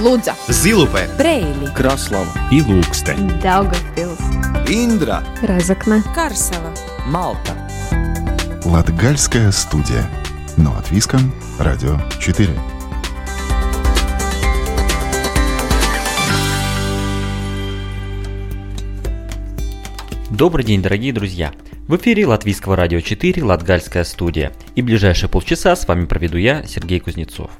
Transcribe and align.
Лудза, 0.00 0.34
Зилупе, 0.48 1.10
Брейли, 1.18 1.66
Краслава 1.76 2.32
и 2.50 2.62
Лукстен. 2.62 3.38
Daugavpils, 3.42 4.18
Индра, 4.66 5.22
Разокна, 5.42 6.02
Карсела. 6.14 6.72
Малта 7.04 7.52
Латгальская 8.64 9.52
студия. 9.52 10.08
Но 10.56 10.74
от 10.74 10.90
Виском, 10.90 11.34
Радио 11.58 11.98
4. 12.18 12.48
Добрый 20.30 20.64
день, 20.64 20.80
дорогие 20.80 21.12
друзья! 21.12 21.52
В 21.88 21.96
эфире 21.96 22.26
Латвийского 22.26 22.74
радио 22.74 23.00
4 23.00 23.44
Латгальская 23.44 24.04
студия. 24.04 24.52
И 24.76 24.80
ближайшие 24.80 25.28
полчаса 25.28 25.76
с 25.76 25.86
вами 25.86 26.06
проведу 26.06 26.38
я, 26.38 26.64
Сергей 26.64 27.00
Кузнецов. 27.00 27.50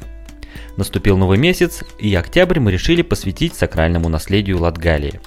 Наступил 0.76 1.16
новый 1.16 1.38
месяц, 1.38 1.82
и 1.98 2.14
октябрь 2.14 2.60
мы 2.60 2.72
решили 2.72 3.02
посвятить 3.02 3.54
сакральному 3.54 4.08
наследию 4.08 4.60
Латгалии. 4.60 5.20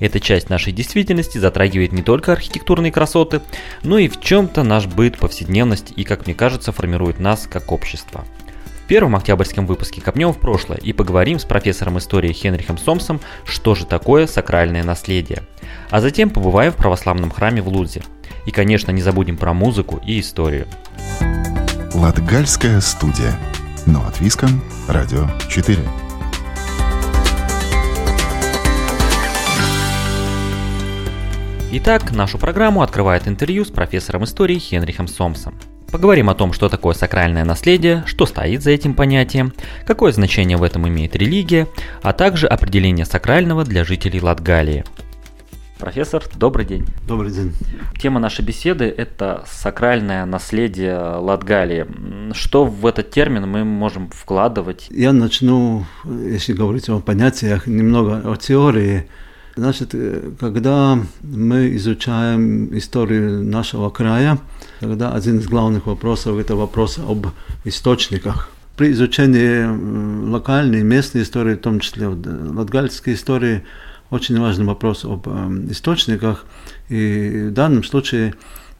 Эта 0.00 0.20
часть 0.20 0.48
нашей 0.48 0.72
действительности 0.72 1.38
затрагивает 1.38 1.92
не 1.92 2.02
только 2.02 2.32
архитектурные 2.32 2.92
красоты, 2.92 3.40
но 3.82 3.98
и 3.98 4.08
в 4.08 4.20
чем-то 4.20 4.62
наш 4.62 4.86
быт, 4.86 5.18
повседневность 5.18 5.92
и, 5.96 6.04
как 6.04 6.26
мне 6.26 6.34
кажется, 6.34 6.72
формирует 6.72 7.18
нас 7.18 7.48
как 7.50 7.72
общество. 7.72 8.24
В 8.84 8.88
первом 8.88 9.16
октябрьском 9.16 9.66
выпуске 9.66 10.00
копнем 10.00 10.32
в 10.32 10.38
прошлое 10.38 10.78
и 10.78 10.94
поговорим 10.94 11.38
с 11.38 11.44
профессором 11.44 11.98
истории 11.98 12.32
Хенрихом 12.32 12.78
Сомсом, 12.78 13.20
что 13.44 13.74
же 13.74 13.84
такое 13.84 14.26
сакральное 14.26 14.82
наследие. 14.82 15.42
А 15.90 16.00
затем 16.00 16.30
побываем 16.30 16.72
в 16.72 16.76
православном 16.76 17.30
храме 17.30 17.60
в 17.60 17.68
Лудзе. 17.68 18.02
И, 18.46 18.50
конечно, 18.50 18.90
не 18.90 19.02
забудем 19.02 19.36
про 19.36 19.52
музыку 19.52 20.00
и 20.06 20.20
историю. 20.20 20.66
Латгальская 21.92 22.80
студия. 22.80 23.38
Но 23.90 24.06
от 24.06 24.20
Виском, 24.20 24.50
Радио 24.86 25.26
4. 25.48 25.78
Итак, 31.72 32.12
нашу 32.12 32.36
программу 32.36 32.82
открывает 32.82 33.26
интервью 33.26 33.64
с 33.64 33.70
профессором 33.70 34.24
истории 34.24 34.58
Хенрихом 34.58 35.08
Сомсом. 35.08 35.58
Поговорим 35.90 36.28
о 36.28 36.34
том, 36.34 36.52
что 36.52 36.68
такое 36.68 36.92
сакральное 36.92 37.46
наследие, 37.46 38.02
что 38.04 38.26
стоит 38.26 38.62
за 38.62 38.72
этим 38.72 38.92
понятием, 38.92 39.54
какое 39.86 40.12
значение 40.12 40.58
в 40.58 40.64
этом 40.64 40.86
имеет 40.86 41.16
религия, 41.16 41.66
а 42.02 42.12
также 42.12 42.46
определение 42.46 43.06
сакрального 43.06 43.64
для 43.64 43.84
жителей 43.84 44.20
Латгалии. 44.20 44.84
Профессор, 45.78 46.24
добрый 46.34 46.66
день. 46.66 46.84
Добрый 47.06 47.30
день. 47.30 47.52
Тема 48.00 48.18
нашей 48.18 48.44
беседы– 48.44 48.84
это 48.96 49.44
сакральное 49.46 50.26
наследие 50.26 50.98
Латгалии. 50.98 51.86
Что 52.32 52.64
в 52.64 52.84
этот 52.84 53.10
термин 53.12 53.48
мы 53.48 53.64
можем 53.64 54.10
вкладывать? 54.10 54.88
Я 54.90 55.12
начну, 55.12 55.86
если 56.04 56.52
говорить 56.52 56.88
о 56.88 56.98
понятиях, 56.98 57.68
немного 57.68 58.22
о 58.24 58.36
теории. 58.36 59.08
Значит, 59.54 59.90
э, 59.92 60.32
когда 60.40 60.98
мы 61.22 61.76
изучаем 61.76 62.76
историю 62.76 63.44
нашего 63.44 63.90
края, 63.90 64.38
тогда 64.80 65.12
один 65.12 65.38
из 65.38 65.46
главных 65.46 65.86
вопросов– 65.86 66.38
это 66.40 66.56
вопрос 66.56 66.98
об 66.98 67.28
источниках. 67.64 68.50
При 68.76 68.90
изучении 68.90 70.28
локальной, 70.28 70.82
местной 70.82 71.22
истории, 71.22 71.54
в 71.54 71.60
том 71.60 71.78
числе 71.78 72.08
латгальской 72.08 73.14
истории, 73.14 73.62
очень 74.10 74.38
важный 74.40 74.64
вопрос 74.64 75.04
об 75.04 75.28
эм, 75.28 75.70
источниках. 75.70 76.44
И 76.88 77.48
в 77.48 77.52
данном 77.52 77.84
случае 77.84 78.34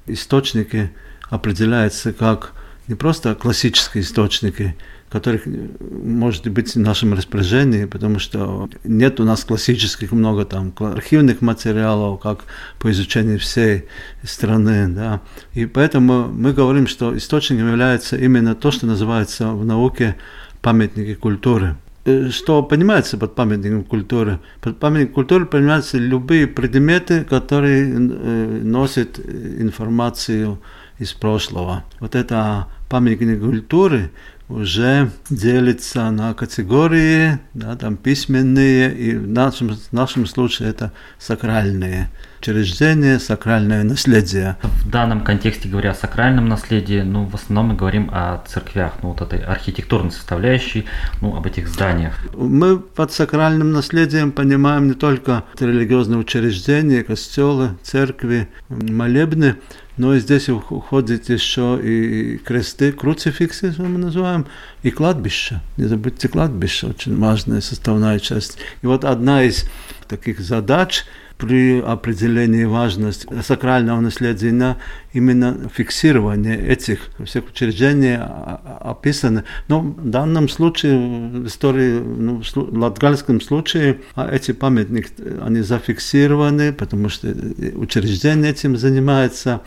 источники 0.07 0.91
определяются 1.31 2.13
как 2.13 2.53
не 2.87 2.95
просто 2.95 3.35
классические 3.35 4.03
источники, 4.03 4.75
которых 5.11 5.47
э, 5.47 5.51
может 5.81 6.49
быть 6.49 6.75
в 6.75 6.79
нашем 6.79 7.13
распоряжении, 7.13 7.85
потому 7.85 8.19
что 8.19 8.71
нет 8.85 9.21
у 9.21 9.25
нас 9.25 9.45
классических 9.45 10.13
много 10.13 10.45
там 10.47 10.73
архивных 10.79 11.43
материалов, 11.43 12.21
как 12.21 12.41
по 12.79 12.91
изучению 12.91 13.39
всей 13.39 13.85
страны, 14.23 14.89
да. 14.89 15.21
И 15.53 15.67
поэтому 15.67 16.29
мы 16.29 16.53
говорим, 16.55 16.87
что 16.87 17.17
источником 17.17 17.69
является 17.69 18.17
именно 18.17 18.55
то, 18.55 18.71
что 18.71 18.87
называется 18.87 19.49
в 19.49 19.65
науке 19.65 20.17
памятники 20.63 21.15
культуры. 21.15 21.77
Э, 22.09 22.31
Что 22.31 22.63
понимается 22.63 23.19
под 23.19 23.35
памятником 23.35 23.85
культуры? 23.85 24.39
Под 24.63 24.79
памятником 24.79 25.15
культуры 25.15 25.47
понимаются 25.47 25.99
любые 25.99 26.47
предметы, 26.47 27.25
которые 27.25 27.85
э, 27.85 28.61
носят 28.65 29.19
э, 29.19 29.57
информацию 29.61 30.59
из 30.99 31.13
прошлого. 31.13 31.85
Вот 32.01 32.15
это 32.15 32.67
памятники 32.89 33.39
культуры 33.39 34.11
уже 34.49 35.11
делится 35.29 36.11
на 36.11 36.33
категории, 36.33 37.39
да, 37.53 37.77
там 37.77 37.97
письменные, 37.97 38.95
и 38.95 39.15
в 39.15 39.29
нашем, 39.29 39.77
в 39.77 39.93
нашем 39.93 40.27
случае 40.27 40.71
это 40.71 40.93
сакральные 41.19 42.09
учреждения, 42.41 43.19
сакральное 43.19 43.85
наследие. 43.85 44.57
В 44.63 44.89
данном 44.89 45.23
контексте, 45.23 45.69
говоря 45.69 45.91
о 45.91 45.95
сакральном 45.95 46.49
наследии, 46.49 47.03
ну, 47.03 47.27
в 47.27 47.35
основном 47.35 47.73
мы 47.73 47.75
говорим 47.75 48.09
о 48.11 48.43
церквях, 48.47 48.95
ну, 49.03 49.11
вот 49.11 49.21
этой 49.21 49.41
архитектурной 49.41 50.13
составляющей, 50.13 50.87
ну, 51.21 51.37
об 51.37 51.47
этих 51.47 51.69
зданиях. 51.69 52.15
Мы 52.35 52.79
под 52.79 53.13
сакральным 53.13 53.73
наследием 53.73 54.33
понимаем 54.33 54.87
не 54.87 54.95
только 54.95 55.45
религиозные 55.59 56.19
учреждения, 56.19 57.03
костелы, 57.03 57.77
церкви, 57.83 58.49
молебны, 58.71 59.57
но 59.99 60.15
и 60.15 60.21
здесь 60.21 60.49
уходит 60.49 61.29
еще 61.29 61.79
и 61.83 62.39
кресты, 62.39 62.93
круцификсы, 62.93 63.75
мы 63.79 63.99
называем, 63.99 64.47
и 64.83 64.91
кладбище. 64.91 65.61
Не 65.77 65.85
забудьте 65.85 66.29
кладбище, 66.29 66.87
очень 66.87 67.19
важная 67.19 67.61
составная 67.61 68.19
часть. 68.19 68.59
И 68.83 68.87
вот 68.87 69.05
одна 69.05 69.43
из 69.43 69.65
таких 70.09 70.41
задач 70.41 71.05
при 71.39 71.81
определении 71.81 72.65
важности 72.65 73.27
сакрального 73.43 74.01
наследия 74.01 74.51
на 74.53 74.77
именно 75.13 75.71
фиксирование 75.73 76.59
этих 76.59 76.99
всех 77.25 77.49
учреждений 77.49 78.17
а- 78.17 78.61
а- 78.65 78.91
описаны. 78.91 79.45
Но 79.69 79.81
в 79.81 80.09
данном 80.09 80.49
случае, 80.49 80.99
в 80.99 81.47
истории, 81.47 82.01
ну, 82.01 82.43
в 82.43 82.79
латгальском 82.79 83.41
случае, 83.41 84.01
а 84.17 84.29
эти 84.29 84.53
памятники, 84.53 85.11
они 85.41 85.61
зафиксированы, 85.61 86.73
потому 86.73 87.09
что 87.09 87.29
э, 87.29 87.73
учреждение 87.77 88.51
этим 88.51 88.77
занимается. 88.77 89.61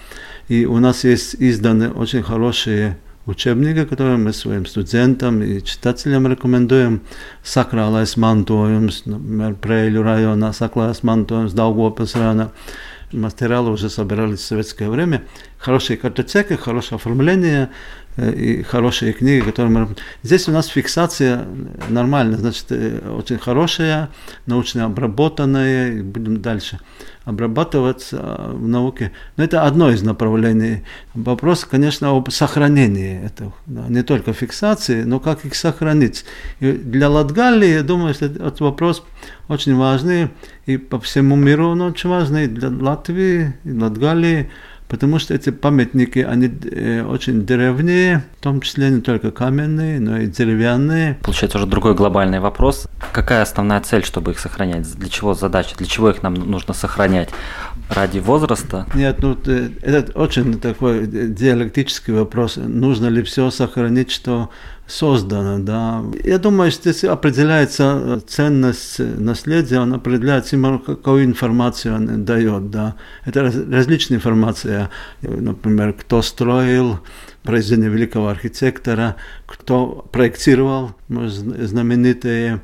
И 0.49 0.65
у 0.65 0.79
нас 0.79 1.05
есть 1.05 1.35
изданы 1.39 1.89
очень 1.89 2.21
хорошие 2.21 2.97
учебники, 3.25 3.85
которые 3.85 4.17
мы 4.17 4.33
своим 4.33 4.65
студентам 4.65 5.41
и 5.41 5.61
читателям 5.61 6.27
рекомендуем. 6.27 7.01
Sakrālais 7.43 8.17
mantojums, 8.17 9.03
Прейļu 9.61 10.03
района, 10.03 10.51
Sakrālais 10.51 11.03
mantojums, 11.03 11.53
Daugavpils 11.53 12.17
района. 12.17 12.51
Материалы 13.11 13.71
уже 13.71 13.89
собирались 13.89 14.39
в 14.39 14.45
советское 14.45 14.89
время. 14.89 15.23
Хорошие 15.57 15.97
картотеки, 15.97 16.53
хорошее 16.53 16.95
оформление 16.95 17.69
э, 18.15 18.31
и 18.31 18.63
хорошие 18.63 19.11
книги, 19.11 19.41
которые 19.41 19.71
мы... 19.71 19.95
Здесь 20.23 20.47
у 20.47 20.51
нас 20.51 20.67
фиксация 20.67 21.45
нормальная, 21.89 22.37
значит, 22.37 22.67
э, 22.69 22.99
очень 23.17 23.37
хорошая, 23.37 24.09
научно 24.45 24.85
обработанная, 24.85 25.91
и 25.91 26.01
будем 26.01 26.41
дальше 26.41 26.79
обрабатывать 27.25 28.09
э, 28.11 28.51
в 28.53 28.67
науке. 28.67 29.11
Но 29.37 29.43
это 29.43 29.63
одно 29.63 29.91
из 29.91 30.01
направлений. 30.01 30.83
Вопрос, 31.13 31.65
конечно, 31.65 32.09
об 32.09 32.29
сохранении 32.31 33.23
этого. 33.23 33.53
да, 33.67 33.85
не 33.89 34.03
только 34.03 34.33
фиксации, 34.33 35.03
но 35.03 35.19
как 35.19 35.45
их 35.45 35.55
сохранить. 35.55 36.25
И 36.59 36.71
для 36.71 37.09
Латгалии, 37.09 37.73
я 37.73 37.83
думаю, 37.83 38.13
что 38.13 38.25
этот 38.25 38.59
вопрос 38.59 39.03
очень 39.47 39.75
важный 39.75 40.29
и 40.65 40.77
по 40.77 40.99
всему 40.99 41.35
миру 41.35 41.69
он 41.69 41.81
очень 41.81 42.09
важный, 42.09 42.47
для 42.47 42.69
Латвии, 42.69 43.53
и 43.63 43.71
Латгалии, 43.71 44.49
потому 44.91 45.19
что 45.19 45.33
эти 45.33 45.51
памятники, 45.51 46.19
они 46.19 46.51
э, 46.63 47.01
очень 47.03 47.45
древние, 47.45 48.25
в 48.37 48.43
том 48.43 48.59
числе 48.59 48.89
не 48.89 48.99
только 48.99 49.31
каменные, 49.31 50.01
но 50.01 50.17
и 50.17 50.27
деревянные. 50.27 51.17
Получается 51.23 51.59
уже 51.59 51.65
другой 51.65 51.95
глобальный 51.95 52.41
вопрос. 52.41 52.87
Какая 53.13 53.41
основная 53.41 53.79
цель, 53.79 54.03
чтобы 54.03 54.31
их 54.31 54.39
сохранять? 54.39 54.93
Для 54.97 55.07
чего 55.07 55.33
задача? 55.33 55.77
Для 55.77 55.87
чего 55.87 56.09
их 56.09 56.21
нам 56.23 56.33
нужно 56.33 56.73
сохранять? 56.73 57.29
Ради 57.89 58.19
возраста? 58.19 58.85
Нет, 58.93 59.19
ну 59.21 59.37
э, 59.45 59.69
это 59.81 60.11
очень 60.19 60.59
такой 60.59 61.05
э, 61.05 61.27
диалектический 61.27 62.13
вопрос. 62.13 62.57
Нужно 62.57 63.07
ли 63.07 63.23
все 63.23 63.49
сохранить, 63.49 64.11
что 64.11 64.49
создано, 64.87 65.59
да. 65.59 66.03
Я 66.23 66.37
думаю, 66.37 66.71
что 66.71 66.91
здесь 66.91 67.03
определяется 67.05 68.21
ценность 68.27 68.99
наследия, 68.99 69.79
он 69.79 69.93
определяется 69.93 70.57
какую 70.85 71.25
информацию 71.25 71.95
он 71.95 72.25
дает, 72.25 72.69
да. 72.69 72.95
Это 73.25 73.43
раз- 73.43 73.55
различная 73.55 74.17
информация, 74.17 74.89
например, 75.21 75.93
кто 75.93 76.21
строил, 76.21 76.99
произведение 77.43 77.89
великого 77.89 78.27
архитектора, 78.27 79.15
кто 79.47 80.05
проектировал 80.11 80.91
знаменитые 81.09 82.61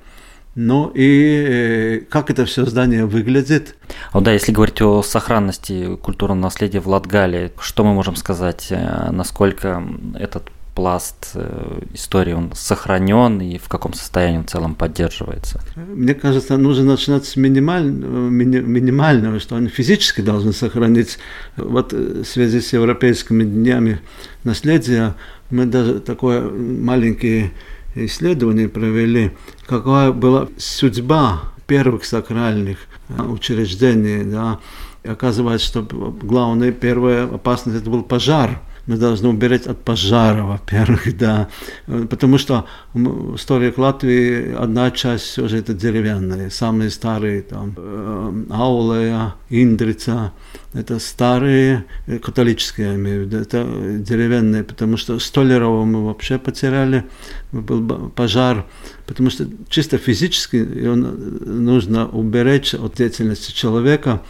ну 0.60 0.92
и 0.96 1.46
э, 1.48 2.00
как 2.10 2.32
это 2.32 2.46
все 2.46 2.66
здание 2.66 3.06
выглядит. 3.06 3.76
Вот 4.12 4.24
да, 4.24 4.34
если 4.34 4.52
говорить 4.52 4.82
о 4.82 5.04
сохранности 5.04 5.96
культурного 5.98 6.40
наследия 6.40 6.80
в 6.80 6.88
Латгалии, 6.88 7.52
что 7.60 7.84
мы 7.84 7.94
можем 7.94 8.16
сказать, 8.16 8.68
э, 8.72 9.12
насколько 9.12 9.88
этот 10.16 10.50
пласт 10.78 11.32
э, 11.34 11.80
истории, 11.96 12.34
он 12.34 12.52
сохранен 12.54 13.42
и 13.42 13.58
в 13.58 13.68
каком 13.68 13.94
состоянии 13.94 14.44
в 14.44 14.46
целом 14.46 14.76
поддерживается? 14.76 15.60
Мне 15.76 16.14
кажется, 16.14 16.56
нужно 16.56 16.92
начинать 16.92 17.26
с 17.26 17.36
минимального, 17.36 18.30
мини, 18.30 18.60
минимального, 18.60 19.40
что 19.40 19.56
он 19.56 19.70
физически 19.70 20.22
должен 20.22 20.54
сохранить. 20.54 21.18
Вот 21.56 21.94
в 21.94 22.26
связи 22.26 22.62
с 22.62 22.74
европейскими 22.74 23.44
днями 23.44 24.02
наследия 24.44 25.16
мы 25.50 25.66
даже 25.66 26.00
такое 26.00 26.48
маленькие 26.48 27.54
исследование 27.96 28.70
провели, 28.70 29.32
какая 29.66 30.12
была 30.12 30.48
судьба 30.58 31.42
первых 31.66 32.06
сакральных 32.06 32.78
учреждений. 33.18 34.26
Да. 34.26 34.60
Оказывается, 35.04 35.66
что 35.66 35.82
главная 36.22 36.72
первая 36.72 37.24
опасность 37.24 37.82
это 37.82 37.90
был 37.90 38.04
пожар– 38.04 38.62
мы 38.88 38.96
должны 38.96 39.28
уберечь 39.28 39.68
от 39.68 39.84
пожара, 39.84 40.44
во-первых, 40.44 41.18
да. 41.18 41.50
Потому 41.86 42.38
что 42.38 42.66
в 42.94 43.36
истории 43.36 43.74
Латвии 43.76 44.54
одна 44.56 44.92
часть 44.92 45.26
все 45.26 45.48
же 45.48 45.58
это 45.58 45.74
деревянная. 45.74 46.50
Самые 46.50 46.90
старые 46.90 47.42
там 47.42 47.74
э, 47.78 48.44
Аулая, 48.50 49.36
Индрица, 49.50 50.32
это 50.74 51.00
старые 51.00 51.86
э, 52.08 52.18
католические, 52.20 52.88
я 52.88 52.96
имею 52.96 53.24
в 53.24 53.28
виду, 53.28 53.38
это 53.38 53.68
деревянные, 54.00 54.64
потому 54.64 54.96
что 54.96 55.20
Столярова 55.20 55.84
мы 55.84 56.06
вообще 56.06 56.40
потеряли, 56.40 57.06
был 57.52 58.10
пожар, 58.10 58.66
потому 59.06 59.30
что 59.30 59.48
чисто 59.70 59.98
физически 59.98 60.58
нужно 60.58 62.08
уберечь 62.08 62.74
от 62.74 62.96
деятельности 62.96 63.52
человека, 63.52 64.22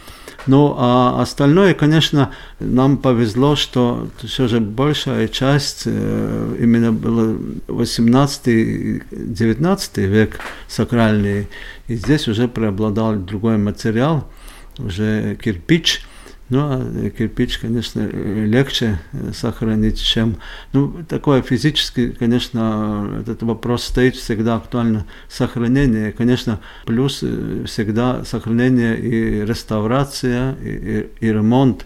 ну, 0.46 0.74
а 0.78 1.20
остальное, 1.20 1.74
конечно, 1.74 2.30
нам 2.60 2.96
повезло, 2.96 3.56
что 3.56 4.08
все 4.22 4.48
же 4.48 4.60
большая 4.60 5.28
часть 5.28 5.82
э, 5.86 6.56
именно 6.60 6.92
было 6.92 7.36
18-19 7.66 10.06
век 10.06 10.40
сакральный, 10.68 11.48
и 11.88 11.96
здесь 11.96 12.28
уже 12.28 12.46
преобладал 12.48 13.16
другой 13.16 13.58
материал, 13.58 14.26
уже 14.78 15.36
кирпич– 15.42 16.02
ну, 16.48 16.60
а 16.60 17.10
кирпич, 17.10 17.58
конечно, 17.58 18.06
легче 18.06 18.98
сохранить, 19.34 20.00
чем... 20.00 20.36
Ну, 20.72 21.04
такое 21.08 21.42
физически, 21.42 22.10
конечно, 22.10 23.18
этот 23.20 23.42
вопрос 23.42 23.84
стоит 23.84 24.16
всегда 24.16 24.56
актуально. 24.56 25.06
Сохранение, 25.28 26.12
конечно, 26.12 26.60
плюс 26.86 27.24
всегда 27.66 28.24
сохранение 28.24 28.98
и 28.98 29.44
реставрация, 29.44 30.54
и, 30.62 31.08
и, 31.20 31.26
и 31.26 31.32
ремонт. 31.32 31.84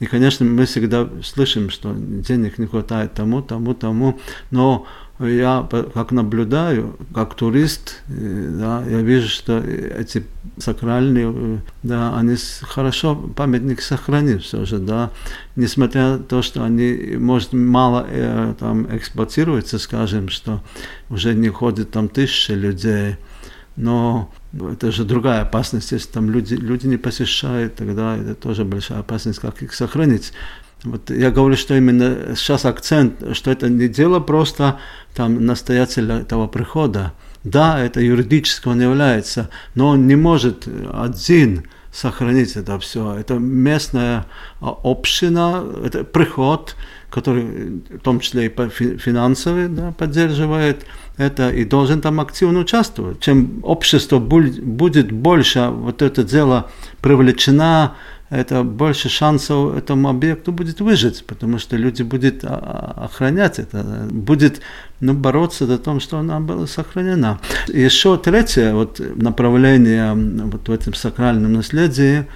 И, 0.00 0.06
конечно, 0.06 0.46
мы 0.46 0.64
всегда 0.66 1.08
слышим, 1.24 1.70
что 1.70 1.92
денег 1.96 2.58
не 2.58 2.66
хватает 2.66 3.14
тому, 3.14 3.42
тому, 3.42 3.74
тому, 3.74 4.18
но 4.50 4.86
я 5.20 5.68
как 5.94 6.12
наблюдаю, 6.12 6.96
как 7.12 7.34
турист, 7.34 8.00
э, 8.08 8.56
да, 8.58 8.84
я 8.88 9.00
вижу, 9.00 9.28
что 9.28 9.58
эти 9.58 10.24
сакральные, 10.58 11.32
э, 11.34 11.58
да, 11.82 12.16
они 12.16 12.36
хорошо 12.62 13.16
памятник 13.16 13.80
сохранили 13.80 14.38
все 14.38 14.64
же, 14.64 14.78
да, 14.78 15.10
несмотря 15.56 16.12
на 16.12 16.18
то, 16.18 16.42
что 16.42 16.62
они, 16.62 17.16
может, 17.18 17.52
мало 17.52 18.06
э, 18.08 18.54
там 18.58 18.86
эксплуатируются, 18.96 19.78
скажем, 19.78 20.28
что 20.28 20.62
уже 21.10 21.34
не 21.34 21.48
ходят 21.48 21.90
там 21.90 22.08
тысячи 22.08 22.52
людей, 22.52 23.16
но 23.74 24.32
это 24.52 24.92
же 24.92 25.04
другая 25.04 25.42
опасность, 25.42 25.92
если 25.92 26.10
там 26.10 26.30
люди, 26.30 26.54
люди 26.54 26.86
не 26.86 26.96
посещают, 26.96 27.74
тогда 27.74 28.16
это 28.16 28.34
тоже 28.34 28.64
большая 28.64 29.00
опасность, 29.00 29.40
как 29.40 29.62
их 29.62 29.74
сохранить. 29.74 30.32
Вот 30.84 31.10
я 31.10 31.30
говорю, 31.30 31.56
что 31.56 31.76
именно 31.76 32.36
сейчас 32.36 32.64
акцент, 32.64 33.34
что 33.36 33.50
это 33.50 33.68
не 33.68 33.88
дело 33.88 34.20
просто 34.20 34.78
там 35.14 35.44
настоятеля 35.44 36.20
этого 36.20 36.46
прихода. 36.46 37.12
Да, 37.44 37.78
это 37.80 38.00
юридически 38.00 38.68
он 38.68 38.80
является, 38.80 39.48
но 39.74 39.88
он 39.88 40.06
не 40.06 40.16
может 40.16 40.68
один 40.92 41.64
сохранить 41.92 42.56
это 42.56 42.78
все. 42.78 43.14
Это 43.14 43.34
местная 43.34 44.26
община, 44.60 45.64
это 45.84 46.04
приход, 46.04 46.76
который 47.10 47.82
в 47.90 47.98
том 48.00 48.20
числе 48.20 48.46
и 48.46 48.68
финансовый 48.98 49.68
да, 49.68 49.92
поддерживает 49.92 50.84
это 51.16 51.50
и 51.50 51.64
должен 51.64 52.00
там 52.00 52.20
активно 52.20 52.60
участвовать. 52.60 53.20
Чем 53.20 53.60
общество 53.62 54.18
будет 54.18 55.10
больше 55.10 55.68
вот 55.70 56.02
это 56.02 56.22
дело 56.22 56.70
привлечено 57.00 57.96
это 58.30 58.62
больше 58.62 59.08
шансов 59.08 59.76
этому 59.76 60.08
объекту 60.10 60.52
будет 60.52 60.80
выжить, 60.80 61.24
потому 61.26 61.58
что 61.58 61.76
люди 61.76 62.02
будут 62.02 62.44
охранять 62.44 63.58
это, 63.58 64.06
будет 64.10 64.60
ну, 65.00 65.14
бороться 65.14 65.66
за 65.66 65.78
то, 65.78 65.98
что 66.00 66.18
она 66.18 66.38
была 66.38 66.66
сохранена. 66.66 67.40
Еще 67.68 68.18
третье 68.18 68.74
вот, 68.74 69.00
направление 69.16 70.14
вот 70.14 70.68
в 70.68 70.72
этом 70.72 70.92
сакральном 70.92 71.54
наследии, 71.54 72.26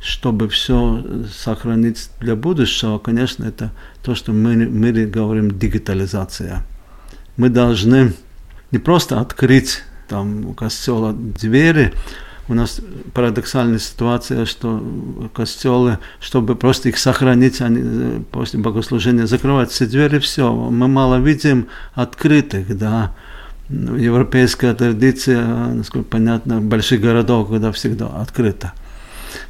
чтобы 0.00 0.48
все 0.48 1.02
сохранить 1.32 2.10
для 2.20 2.36
будущего, 2.36 2.98
конечно, 2.98 3.44
это 3.44 3.70
то, 4.02 4.14
что 4.14 4.32
мы, 4.32 4.54
мы 4.54 4.92
говорим 5.06 5.58
дигитализация. 5.58 6.62
Мы 7.36 7.48
должны 7.48 8.12
не 8.70 8.78
просто 8.78 9.20
открыть 9.20 9.82
там 10.08 10.46
у 10.46 10.54
костела 10.54 11.12
двери, 11.12 11.92
у 12.48 12.54
нас 12.54 12.80
парадоксальная 13.12 13.78
ситуация, 13.78 14.46
что 14.46 14.82
костелы, 15.34 15.98
чтобы 16.20 16.56
просто 16.56 16.88
их 16.88 16.98
сохранить, 16.98 17.60
они 17.60 17.80
э, 17.82 18.20
после 18.30 18.58
богослужения 18.58 19.26
закрывают 19.26 19.70
все 19.70 19.86
двери, 19.86 20.18
все. 20.18 20.52
Мы 20.52 20.88
мало 20.88 21.20
видим 21.20 21.68
открытых, 21.94 22.76
да. 22.76 23.14
Европейская 23.68 24.72
традиция, 24.72 25.46
насколько 25.46 26.08
понятно, 26.08 26.60
больших 26.60 27.02
городов, 27.02 27.50
когда 27.50 27.70
всегда 27.70 28.06
открыто. 28.06 28.72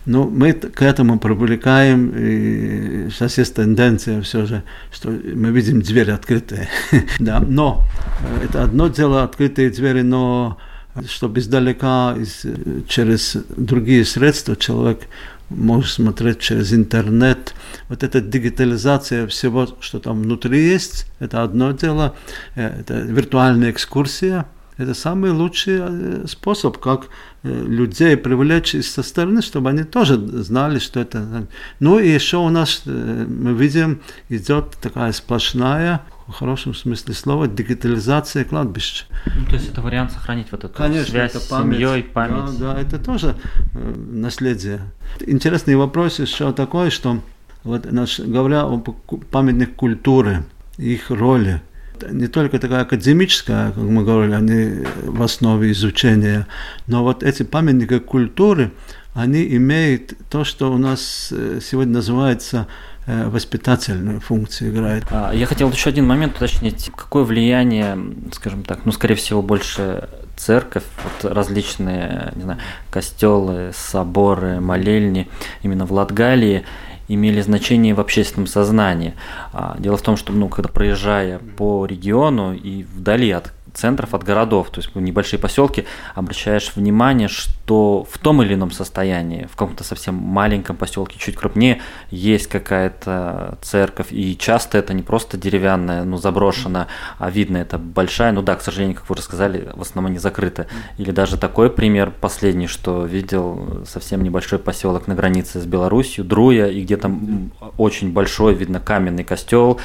Но 0.06 0.24
ну, 0.24 0.30
мы 0.30 0.52
к 0.52 0.82
этому 0.82 1.20
привлекаем, 1.20 2.12
и 2.16 3.10
сейчас 3.10 3.38
есть 3.38 3.54
тенденция 3.54 4.22
все 4.22 4.44
же, 4.44 4.64
что 4.90 5.10
мы 5.10 5.50
видим 5.50 5.82
двери 5.82 6.10
открытые. 6.10 6.68
да, 7.20 7.40
но 7.40 7.84
э, 8.20 8.46
это 8.46 8.64
одно 8.64 8.88
дело 8.88 9.22
открытые 9.22 9.70
двери, 9.70 10.02
но 10.02 10.58
чтобы 11.06 11.40
издалека, 11.40 12.14
из, 12.16 12.44
через 12.88 13.36
другие 13.56 14.04
средства 14.04 14.56
человек 14.56 15.08
может 15.50 15.92
смотреть 15.92 16.40
через 16.40 16.72
интернет. 16.72 17.54
Вот 17.88 18.02
эта 18.02 18.20
дигитализация 18.20 19.26
всего, 19.26 19.66
что 19.80 19.98
там 19.98 20.22
внутри 20.22 20.62
есть, 20.62 21.06
это 21.20 21.42
одно 21.42 21.72
дело. 21.72 22.14
Э, 22.54 22.80
это 22.80 23.00
виртуальная 23.00 23.70
экскурсия. 23.70 24.46
Это 24.76 24.94
самый 24.94 25.32
лучший 25.32 25.78
э, 25.80 26.26
способ, 26.28 26.78
как 26.78 27.08
э, 27.42 27.49
людей 27.49 28.16
привлечь 28.16 28.76
со 28.84 29.02
стороны, 29.02 29.42
чтобы 29.42 29.70
они 29.70 29.84
тоже 29.84 30.16
знали, 30.16 30.78
что 30.78 31.00
это. 31.00 31.46
Ну 31.80 31.99
и 31.99 32.08
еще 32.08 32.37
у 32.37 32.49
нас, 32.49 32.82
мы 32.84 33.54
видим, 33.54 34.00
идет 34.28 34.76
такая 34.80 35.12
сплошная 35.12 36.02
в 36.28 36.32
хорошем 36.32 36.75
смысле 36.75 37.14
слова 37.14 37.49
дигитализация 37.49 38.44
кладбища. 38.44 39.06
Ну, 39.38 39.47
то 39.47 39.54
есть 39.54 39.70
это 39.70 39.80
вариант 39.80 40.12
сохранить 40.12 40.52
вот 40.52 40.64
эту 40.64 40.75
Конечно, 40.75 41.11
связь 41.11 41.35
это 41.35 41.49
память, 41.49 41.76
с 41.76 41.80
семьей, 41.80 42.02
память. 42.04 42.58
Да, 42.58 42.75
да, 42.75 42.80
это 42.80 42.99
тоже 42.99 43.35
э, 43.75 43.94
наследие. 44.11 44.80
Интересный 45.26 45.75
вопрос 45.76 46.18
еще 46.18 46.52
такой, 46.52 46.90
что 46.90 47.20
вот 47.64 47.90
наш, 47.90 48.20
говоря 48.20 48.66
о 48.66 48.78
памятных 48.78 49.75
культуры, 49.75 50.44
их 50.76 51.11
роли, 51.11 51.62
не 52.11 52.28
только 52.28 52.58
такая 52.58 52.82
академическая, 52.82 53.73
как 53.73 53.82
мы 53.82 54.04
говорили, 54.04 54.35
они 54.35 54.87
в 55.02 55.23
основе 55.23 55.73
изучения, 55.73 56.47
но 56.87 57.02
вот 57.02 57.23
эти 57.23 57.42
памятники 57.42 57.99
культуры, 57.99 58.73
они 59.14 59.44
имеют 59.56 60.12
то, 60.30 60.44
что 60.44 60.73
у 60.73 60.78
нас 60.78 61.32
э, 61.32 61.61
сегодня 61.62 61.94
называется 61.94 62.68
воспитательную 63.08 64.20
функцию 64.20 64.70
играет. 64.70 65.04
А, 65.10 65.32
я 65.32 65.46
хотел 65.46 65.70
еще 65.70 65.90
один 65.90 66.06
момент 66.06 66.36
уточнить. 66.36 66.90
Какое 66.94 67.24
влияние, 67.24 67.98
скажем 68.32 68.62
так, 68.62 68.84
ну, 68.84 68.92
скорее 68.92 69.14
всего, 69.14 69.42
больше 69.42 70.08
церковь, 70.36 70.84
вот 71.04 71.32
различные, 71.32 72.32
не 72.36 72.42
знаю, 72.42 72.60
костелы, 72.90 73.72
соборы, 73.74 74.60
молельни 74.60 75.28
именно 75.62 75.86
в 75.86 75.92
Латгалии 75.92 76.64
имели 77.08 77.40
значение 77.40 77.94
в 77.94 78.00
общественном 78.00 78.46
сознании. 78.46 79.14
А, 79.52 79.76
дело 79.78 79.96
в 79.96 80.02
том, 80.02 80.16
что, 80.16 80.32
ну, 80.32 80.48
когда 80.48 80.68
проезжая 80.68 81.38
по 81.38 81.86
региону 81.86 82.54
и 82.54 82.84
вдали 82.84 83.30
от 83.30 83.52
центров, 83.78 84.14
от 84.14 84.25
городов, 84.25 84.70
то 84.70 84.80
есть 84.80 84.94
небольшие 84.94 85.38
поселки, 85.38 85.87
обращаешь 86.14 86.73
внимание, 86.75 87.28
что 87.28 88.04
в 88.11 88.18
том 88.18 88.42
или 88.42 88.54
ином 88.54 88.70
состоянии, 88.70 89.47
в 89.47 89.56
каком-то 89.56 89.85
совсем 89.85 90.14
маленьком 90.14 90.76
поселке, 90.76 91.18
чуть 91.18 91.37
крупнее, 91.37 91.80
есть 92.11 92.49
какая-то 92.49 93.58
церковь, 93.62 94.08
и 94.11 94.37
часто 94.37 94.78
это 94.78 94.94
не 94.94 95.02
просто 95.02 95.37
деревянная, 95.37 96.04
ну, 96.04 96.16
заброшенная, 96.16 96.88
а 97.18 97.30
видно, 97.30 97.58
это 97.58 97.78
большая, 97.78 98.32
ну 98.32 98.42
да, 98.42 98.56
к 98.56 98.62
сожалению, 98.62 98.97
как 98.97 99.08
вы 99.08 99.16
рассказали, 99.16 99.70
в 99.75 99.82
основном 99.82 100.12
не 100.12 100.18
закрыта. 100.18 100.66
Или 100.99 101.11
даже 101.11 101.37
такой 101.37 101.70
пример 101.70 102.11
последний, 102.11 102.66
что 102.66 103.04
видел 103.04 103.85
совсем 103.87 104.23
небольшой 104.23 104.58
поселок 104.58 105.06
на 105.06 105.14
границе 105.14 105.61
с 105.61 105.64
Беларусью, 105.64 106.25
Друя, 106.25 106.66
и 106.66 106.82
где 106.82 106.97
там 106.97 107.52
очень 107.76 108.12
большой, 108.12 108.54
видно, 108.54 108.80
каменный 108.80 109.25
костел, 109.25 109.80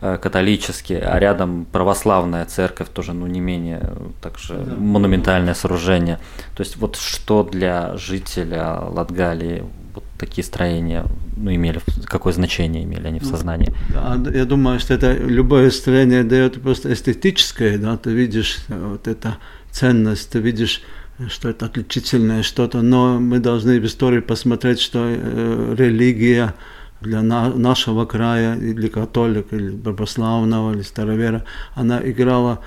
э, 0.00 0.18
католический, 0.18 0.98
а 0.98 1.18
рядом 1.18 1.66
православная 1.70 2.44
церковь 2.44 2.88
тоже, 2.88 3.12
ну, 3.12 3.26
не 3.26 3.40
менее 3.40 3.92
также 4.20 4.54
да. 4.54 4.74
монументальное 4.76 5.54
сооружение. 5.54 6.18
То 6.56 6.62
есть 6.62 6.76
вот 6.76 6.96
что 6.96 7.42
для 7.42 7.96
жителя 7.96 8.80
Латгалии 8.80 9.64
вот 9.94 10.04
такие 10.18 10.44
строения 10.44 11.04
ну, 11.36 11.54
имели, 11.54 11.80
какое 12.06 12.32
значение 12.32 12.84
имели 12.84 13.06
они 13.06 13.20
в 13.20 13.24
ну, 13.24 13.30
сознании? 13.30 13.74
Да, 13.88 14.18
я 14.32 14.44
думаю, 14.44 14.80
что 14.80 14.94
это 14.94 15.12
любое 15.12 15.70
строение 15.70 16.24
дает 16.24 16.60
просто 16.62 16.92
эстетическое, 16.92 17.78
да, 17.78 17.96
ты 17.96 18.10
видишь 18.10 18.58
вот 18.68 19.08
это 19.08 19.38
ценность, 19.70 20.30
ты 20.30 20.38
видишь 20.38 20.82
что 21.28 21.48
это 21.48 21.66
отличительное 21.66 22.42
что-то, 22.42 22.80
но 22.80 23.18
мы 23.18 23.40
должны 23.40 23.80
в 23.80 23.84
истории 23.84 24.20
посмотреть, 24.20 24.80
что 24.80 25.00
э, 25.04 25.74
религия 25.76 26.54
для 27.00 27.22
на, 27.22 27.48
нашего 27.54 28.04
края, 28.04 28.56
или 28.56 28.88
католика, 28.88 29.56
или 29.56 29.76
православного, 29.76 30.74
или 30.74 30.82
старовера, 30.82 31.44
она 31.74 32.00
играла 32.02 32.60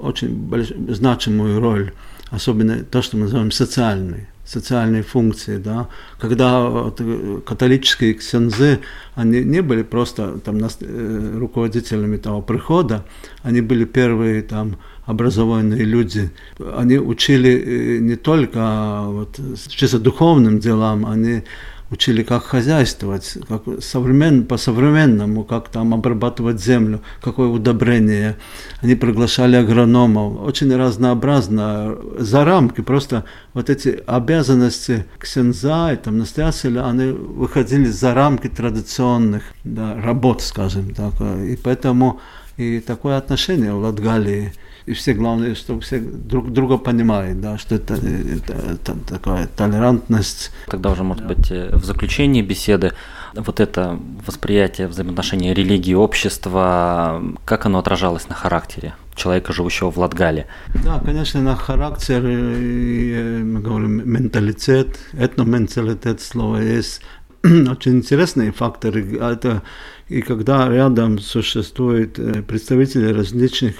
очень 0.00 0.34
больш, 0.34 0.72
значимую 0.88 1.60
роль, 1.60 1.92
особенно 2.30 2.84
то, 2.84 3.02
что 3.02 3.16
мы 3.16 3.24
называем 3.24 3.50
социальной 3.50 4.28
социальные 4.48 5.02
функции, 5.02 5.58
да, 5.58 5.88
когда 6.18 6.66
вот, 6.68 7.00
э, 7.00 7.40
католические 7.44 8.14
ксензы, 8.14 8.78
они 9.14 9.44
не 9.44 9.60
были 9.60 9.82
просто 9.82 10.38
там 10.38 10.56
э, 10.56 11.38
руководителями 11.38 12.16
того 12.16 12.40
прихода, 12.40 13.04
они 13.42 13.60
были 13.60 13.84
первые 13.84 14.40
там 14.40 14.78
образованные 15.08 15.84
люди, 15.84 16.30
они 16.76 16.98
учили 16.98 17.50
э, 17.50 17.98
не 17.98 18.16
только 18.16 19.04
вот, 19.06 19.40
чисто 19.68 19.98
духовным 19.98 20.58
делам, 20.58 21.06
они 21.06 21.44
учили, 21.90 22.22
как 22.22 22.44
хозяйствовать, 22.44 23.38
как 23.48 23.62
современ, 23.80 24.44
по-современному, 24.44 25.44
как 25.44 25.70
там 25.70 25.94
обрабатывать 25.94 26.62
землю, 26.62 27.00
какое 27.22 27.48
удобрение. 27.48 28.36
Они 28.82 28.94
приглашали 28.96 29.56
агрономов, 29.56 30.42
очень 30.42 30.76
разнообразно, 30.76 31.96
за 32.18 32.44
рамки, 32.44 32.82
просто 32.82 33.24
вот 33.54 33.70
эти 33.70 34.00
обязанности 34.06 35.06
ксенза 35.18 35.94
и 35.94 35.96
там 35.96 36.18
настоятеля, 36.18 36.86
они 36.86 37.12
выходили 37.12 37.86
за 37.86 38.12
рамки 38.12 38.48
традиционных 38.48 39.42
да, 39.64 39.94
работ, 39.94 40.42
скажем 40.42 40.92
так. 40.92 41.14
И 41.46 41.56
поэтому 41.56 42.20
и 42.58 42.80
такое 42.80 43.16
отношение 43.16 43.72
в 43.72 43.78
Латгалии– 43.78 44.52
и 44.88 44.94
все 44.94 45.12
главное, 45.12 45.54
что 45.54 45.78
все 45.80 46.00
друг 46.00 46.50
друга 46.50 46.78
понимают, 46.78 47.40
да, 47.40 47.58
что 47.58 47.74
это, 47.74 47.94
это, 47.94 48.52
это 48.52 48.96
такая 49.06 49.46
толерантность. 49.46 50.50
Тогда 50.66 50.90
уже, 50.90 51.02
может 51.02 51.26
быть, 51.26 51.50
э, 51.50 51.76
в 51.76 51.84
заключении 51.84 52.42
беседы 52.42 52.92
вот 53.34 53.60
это 53.60 53.98
восприятие 54.26 54.88
взаимоотношений 54.88 55.52
религии 55.52 55.90
и 55.90 55.94
общества, 55.94 57.22
как 57.44 57.66
оно 57.66 57.78
отражалось 57.78 58.28
на 58.28 58.34
характере 58.34 58.94
человека, 59.14 59.52
живущего 59.52 59.90
в 59.90 59.98
Латгале? 59.98 60.46
Да, 60.84 61.00
конечно, 61.04 61.42
на 61.42 61.54
характер, 61.54 62.22
э, 62.24 63.42
мы 63.42 63.60
говорим, 63.60 64.10
менталитет, 64.10 64.98
этноменталитет 65.12 66.22
слово 66.22 66.58
есть 66.58 67.02
очень 67.44 67.98
интересные 67.98 68.52
факторы. 68.52 69.18
Это 69.18 69.62
и 70.08 70.22
когда 70.22 70.68
рядом 70.68 71.18
существуют 71.18 72.18
э, 72.18 72.42
представители 72.42 73.12
различных 73.12 73.74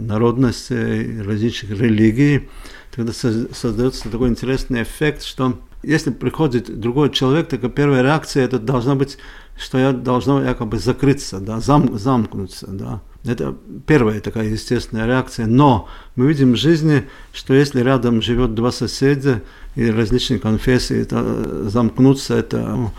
народностей, 0.00 1.20
различных 1.22 1.78
религий, 1.78 2.48
тогда 2.94 3.12
создается 3.12 4.08
такой 4.08 4.28
интересный 4.28 4.82
эффект, 4.82 5.22
что 5.22 5.58
если 5.82 6.10
приходит 6.10 6.80
другой 6.80 7.10
человек, 7.10 7.48
то 7.48 7.68
первая 7.68 8.02
реакция 8.02 8.44
это 8.44 8.58
должна 8.58 8.94
быть, 8.94 9.18
что 9.56 9.78
я 9.78 9.92
должна 9.92 10.42
якобы 10.42 10.78
закрыться, 10.78 11.40
да, 11.40 11.60
зам, 11.60 11.98
замкнуться, 11.98 12.66
да. 12.68 13.02
Это 13.26 13.56
первая 13.86 14.20
такая 14.20 14.48
естественная 14.48 15.06
реакция. 15.06 15.46
Но 15.46 15.88
мы 16.14 16.26
видим 16.26 16.52
в 16.52 16.56
жизни, 16.56 17.04
что 17.32 17.54
если 17.54 17.80
рядом 17.80 18.20
живет 18.20 18.54
два 18.54 18.70
соседа 18.70 19.40
и 19.76 19.90
различные 19.90 20.38
конфессии, 20.38 20.96
это 21.00 21.68
замкнуться 21.70 22.34
это 22.34 22.90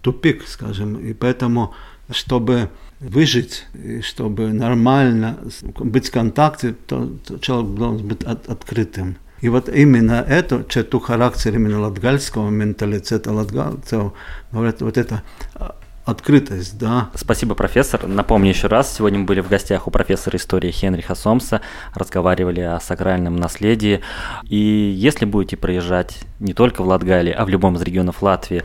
тупик, 0.00 0.46
скажем. 0.46 0.96
И 0.96 1.12
поэтому, 1.14 1.74
чтобы 2.10 2.70
выжить, 3.02 3.66
чтобы 4.02 4.52
нормально 4.52 5.38
быть 5.78 6.08
в 6.08 6.12
контакте, 6.12 6.74
то, 6.86 7.10
то 7.26 7.38
человек 7.38 7.74
должен 7.74 8.08
быть 8.08 8.22
от, 8.22 8.48
открытым. 8.48 9.16
И 9.40 9.48
вот 9.48 9.68
именно 9.68 10.24
эту 10.28 10.62
черту 10.64 11.00
характера 11.00 11.56
именно 11.56 11.80
латгальского 11.80 12.48
менталитета 12.48 13.32
латгальцев, 13.32 14.12
говорят, 14.52 14.80
вот 14.82 14.96
это 14.96 15.22
а, 15.54 15.74
открытость, 16.04 16.78
да. 16.78 17.10
Спасибо, 17.16 17.56
профессор. 17.56 18.06
Напомню 18.06 18.50
еще 18.50 18.68
раз, 18.68 18.94
сегодня 18.94 19.18
мы 19.18 19.24
были 19.24 19.40
в 19.40 19.48
гостях 19.48 19.88
у 19.88 19.90
профессора 19.90 20.36
истории 20.36 20.70
Хенриха 20.70 21.16
Сомса, 21.16 21.60
разговаривали 21.92 22.60
о 22.60 22.78
сакральном 22.78 23.34
наследии. 23.34 24.00
И 24.44 24.56
если 24.56 25.24
будете 25.24 25.56
проезжать 25.56 26.20
не 26.38 26.54
только 26.54 26.82
в 26.82 26.86
Латгалии, 26.86 27.32
а 27.32 27.44
в 27.44 27.48
любом 27.48 27.74
из 27.74 27.82
регионов 27.82 28.22
Латвии 28.22 28.62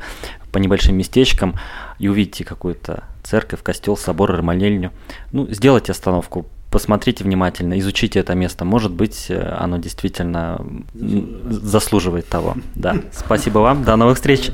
по 0.57 0.59
небольшим 0.59 0.97
местечкам 0.97 1.53
и 1.99 2.07
увидите 2.07 2.43
какую-то 2.43 3.03
церковь, 3.21 3.61
костел, 3.61 3.95
собор 3.95 4.33
или 4.33 4.41
молельню, 4.41 4.91
ну, 5.31 5.47
сделайте 5.51 5.91
остановку, 5.91 6.47
посмотрите 6.71 7.23
внимательно, 7.23 7.77
изучите 7.77 8.19
это 8.19 8.33
место. 8.33 8.65
Может 8.65 8.91
быть, 8.91 9.27
э, 9.29 9.55
оно 9.59 9.77
действительно 9.77 10.59
заслуживает 10.95 12.27
того. 12.27 12.55
Да. 12.73 12.95
Спасибо 13.13 13.59
вам. 13.59 13.83
До 13.83 13.95
новых 13.97 14.15
встреч. 14.15 14.49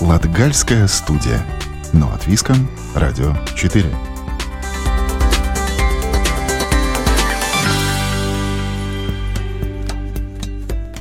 Латгальская 0.00 0.88
студия. 0.88 1.40
Но 1.92 2.12
от 2.12 2.26
Виском. 2.26 2.68
Радио 2.96 3.32
4. 3.54 3.86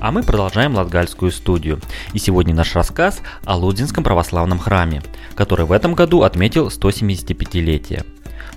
А 0.06 0.12
мы 0.12 0.22
продолжаем 0.22 0.76
Латгальскую 0.76 1.32
студию. 1.32 1.82
И 2.14 2.20
сегодня 2.20 2.54
наш 2.54 2.76
рассказ 2.76 3.24
о 3.44 3.58
Лудинском 3.58 4.04
православном 4.04 4.60
храме, 4.60 5.02
который 5.34 5.66
в 5.66 5.72
этом 5.72 5.96
году 5.96 6.22
отметил 6.22 6.68
175-летие. 6.68 8.06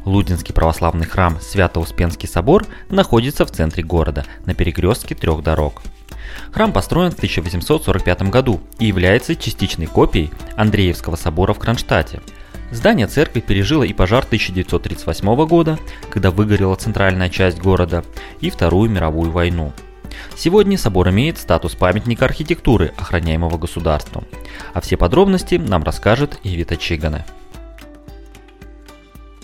Лудинский 0.04 0.52
православный 0.52 1.06
храм 1.06 1.40
Свято-Успенский 1.40 2.28
собор 2.28 2.66
находится 2.90 3.46
в 3.46 3.50
центре 3.50 3.82
города, 3.82 4.26
на 4.44 4.52
перекрестке 4.52 5.14
трех 5.14 5.42
дорог. 5.42 5.80
Храм 6.52 6.70
построен 6.70 7.12
в 7.12 7.14
1845 7.14 8.24
году 8.24 8.60
и 8.78 8.84
является 8.84 9.34
частичной 9.34 9.86
копией 9.86 10.30
Андреевского 10.54 11.16
собора 11.16 11.54
в 11.54 11.58
Кронштадте. 11.58 12.20
Здание 12.72 13.06
церкви 13.06 13.40
пережило 13.40 13.84
и 13.84 13.94
пожар 13.94 14.22
1938 14.22 15.46
года, 15.46 15.78
когда 16.10 16.30
выгорела 16.30 16.74
центральная 16.74 17.30
часть 17.30 17.58
города, 17.58 18.04
и 18.42 18.50
Вторую 18.50 18.90
мировую 18.90 19.30
войну– 19.30 19.72
Сегодня 20.36 20.78
собор 20.78 21.10
имеет 21.10 21.38
статус 21.38 21.74
памятника 21.74 22.24
архитектуры, 22.24 22.92
охраняемого 22.96 23.58
государством. 23.58 24.24
А 24.72 24.80
все 24.80 24.96
подробности 24.96 25.56
нам 25.56 25.82
расскажет 25.82 26.38
Ивита 26.42 26.76
Чигана. 26.76 27.26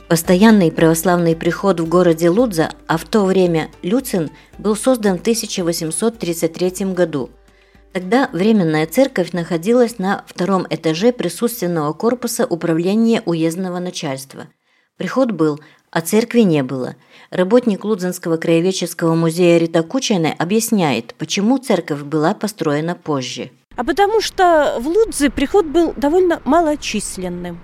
Постоянный 0.08 0.70
православный 0.70 1.34
приход 1.34 1.80
в 1.80 1.88
городе 1.88 2.28
Лудза, 2.28 2.70
а 2.86 2.98
в 2.98 3.04
то 3.04 3.24
время 3.24 3.70
Люцин, 3.82 4.30
был 4.58 4.76
создан 4.76 5.18
в 5.18 5.22
1833 5.22 6.92
году. 6.92 7.30
Тогда 7.92 8.28
Временная 8.32 8.86
церковь 8.86 9.32
находилась 9.32 9.98
на 9.98 10.24
втором 10.26 10.66
этаже 10.68 11.12
присутственного 11.12 11.92
корпуса 11.92 12.44
управления 12.44 13.22
уездного 13.24 13.78
начальства. 13.78 14.48
Приход 14.96 15.32
был, 15.32 15.60
а 15.90 16.00
церкви 16.00 16.40
не 16.40 16.62
было– 16.62 16.96
Работник 17.34 17.84
Лудзенского 17.84 18.36
краеведческого 18.36 19.16
музея 19.16 19.58
Рита 19.58 19.82
Кучайна 19.82 20.32
объясняет, 20.38 21.16
почему 21.18 21.58
церковь 21.58 22.02
была 22.02 22.32
построена 22.32 22.94
позже. 22.94 23.50
А 23.74 23.82
потому 23.82 24.20
что 24.20 24.76
в 24.78 24.86
Лудзе 24.86 25.30
приход 25.30 25.66
был 25.66 25.92
довольно 25.96 26.40
малочисленным. 26.44 27.58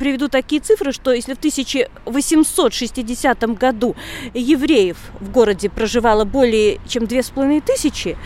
Приведу 0.00 0.28
такие 0.28 0.60
цифры, 0.60 0.90
что 0.90 1.12
если 1.12 1.34
в 1.34 1.38
1860 1.38 3.42
году 3.56 3.94
евреев 4.34 4.96
в 5.20 5.30
городе 5.30 5.70
проживало 5.70 6.24
более 6.24 6.80
чем 6.88 7.06
две 7.06 7.22
с 7.22 7.30
половиной 7.30 7.60
тысячи, 7.60 8.18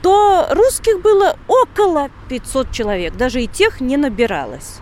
то 0.00 0.46
русских 0.52 1.02
было 1.02 1.36
около 1.48 2.08
500 2.30 2.72
человек, 2.72 3.14
даже 3.14 3.42
и 3.42 3.46
тех 3.46 3.82
не 3.82 3.98
набиралось. 3.98 4.80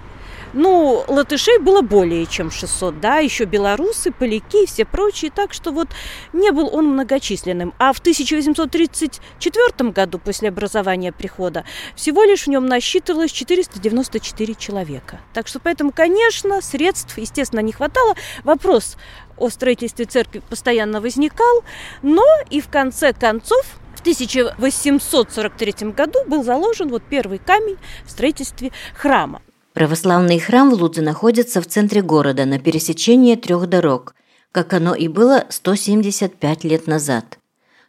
Ну, 0.55 1.05
латышей 1.09 1.59
было 1.59 1.83
более 1.83 2.25
чем 2.26 2.50
600, 2.50 3.00
да, 3.00 3.19
еще 3.19 3.45
белорусы, 3.45 4.11
поляки 4.11 4.64
и 4.64 4.67
все 4.67 4.87
прочие, 4.87 5.31
так 5.31 5.52
что 5.52 5.73
вот 5.73 5.88
не 6.33 6.50
был 6.52 6.75
он 6.75 6.87
многочисленным. 6.87 7.75
А 7.78 7.93
в 7.93 7.99
1834 7.99 9.90
году, 9.90 10.19
после 10.19 10.49
образования 10.49 11.12
прихода, 11.12 11.64
всего 11.95 12.23
лишь 12.23 12.45
в 12.45 12.49
нем 12.49 12.64
насчитывалось 12.67 13.31
494 13.31 14.55
человека. 14.55 15.21
Так 15.35 15.49
что 15.49 15.61
поэтому, 15.61 15.93
конечно, 15.93 16.62
средств, 16.62 17.19
естественно, 17.19 17.61
не 17.61 17.73
хватало. 17.73 18.14
Вопрос 18.43 18.97
о 19.37 19.50
строительстве 19.50 20.07
церкви 20.07 20.40
постоянно 20.49 21.00
возникал, 21.02 21.62
но 22.02 22.25
и 22.49 22.61
в 22.61 22.69
конце 22.69 23.12
концов 23.12 23.64
в 23.95 24.00
1843 24.00 25.90
году 25.90 26.25
был 26.26 26.43
заложен 26.43 26.88
вот 26.88 27.02
первый 27.02 27.38
камень 27.38 27.76
в 28.07 28.11
строительстве 28.11 28.73
храма. 28.95 29.43
Православный 29.78 30.40
храм 30.40 30.70
в 30.70 30.75
Лудзе 30.75 31.02
находится 31.02 31.62
в 31.62 31.66
центре 31.68 32.02
города 32.02 32.47
на 32.47 32.58
пересечении 32.58 33.37
трех 33.37 33.68
дорог, 33.68 34.16
как 34.50 34.73
оно 34.73 34.92
и 34.92 35.06
было 35.06 35.44
175 35.50 36.64
лет 36.64 36.88
назад. 36.88 37.38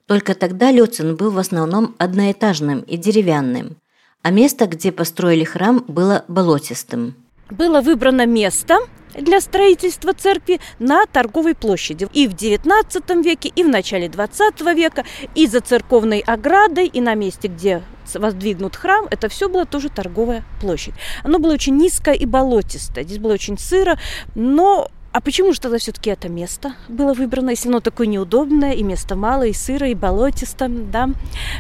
Только 0.06 0.36
тогда 0.36 0.70
Люцин 0.70 1.16
был 1.16 1.32
в 1.32 1.40
основном 1.40 1.96
одноэтажным 1.98 2.82
и 2.82 2.96
деревянным, 2.96 3.78
а 4.22 4.30
место, 4.30 4.68
где 4.68 4.92
построили 4.92 5.44
храм, 5.44 5.84
было 5.88 6.26
болотистым. 6.28 7.16
Было 7.50 7.82
выбрано 7.82 8.28
место 8.28 8.78
для 9.16 9.42
строительства 9.42 10.14
церкви 10.14 10.60
на 10.78 11.08
торговой 11.08 11.56
площади. 11.56 12.08
И 12.14 12.28
в 12.28 12.36
XIX 12.36 13.24
веке, 13.24 13.52
и 13.56 13.64
в 13.64 13.68
начале 13.68 14.10
XX 14.10 14.76
века, 14.76 15.06
и 15.34 15.48
за 15.48 15.60
церковной 15.62 16.20
оградой, 16.20 16.86
и 16.86 17.02
на 17.02 17.16
месте, 17.16 17.48
где 17.48 17.82
воздвигнут 18.16 18.76
храм, 18.76 19.06
это 19.10 19.30
все 19.30 19.50
было 19.50 19.66
тоже 19.66 19.90
торговая 19.90 20.44
площадь. 20.62 20.94
Оно 21.24 21.40
было 21.40 21.54
очень 21.54 21.78
низкое 21.78 22.16
и 22.16 22.26
болотистое. 22.26 23.04
Здесь 23.04 23.20
было 23.20 23.34
очень 23.34 23.58
сыро, 23.58 24.00
но 24.36 24.90
а 25.12 25.22
почему 25.22 25.54
же 25.54 25.60
тогда 25.60 25.80
все-таки 25.80 26.12
это 26.12 26.30
место 26.30 26.76
было 26.88 27.14
выбрано, 27.14 27.50
если 27.50 27.68
оно 27.68 27.80
такое 27.80 28.06
неудобное, 28.06 28.74
и 28.74 28.84
место 28.84 29.16
мало, 29.16 29.44
и 29.44 29.54
сыро, 29.54 29.90
и 29.90 29.96
болотисто, 29.96 30.68
да? 30.70 31.10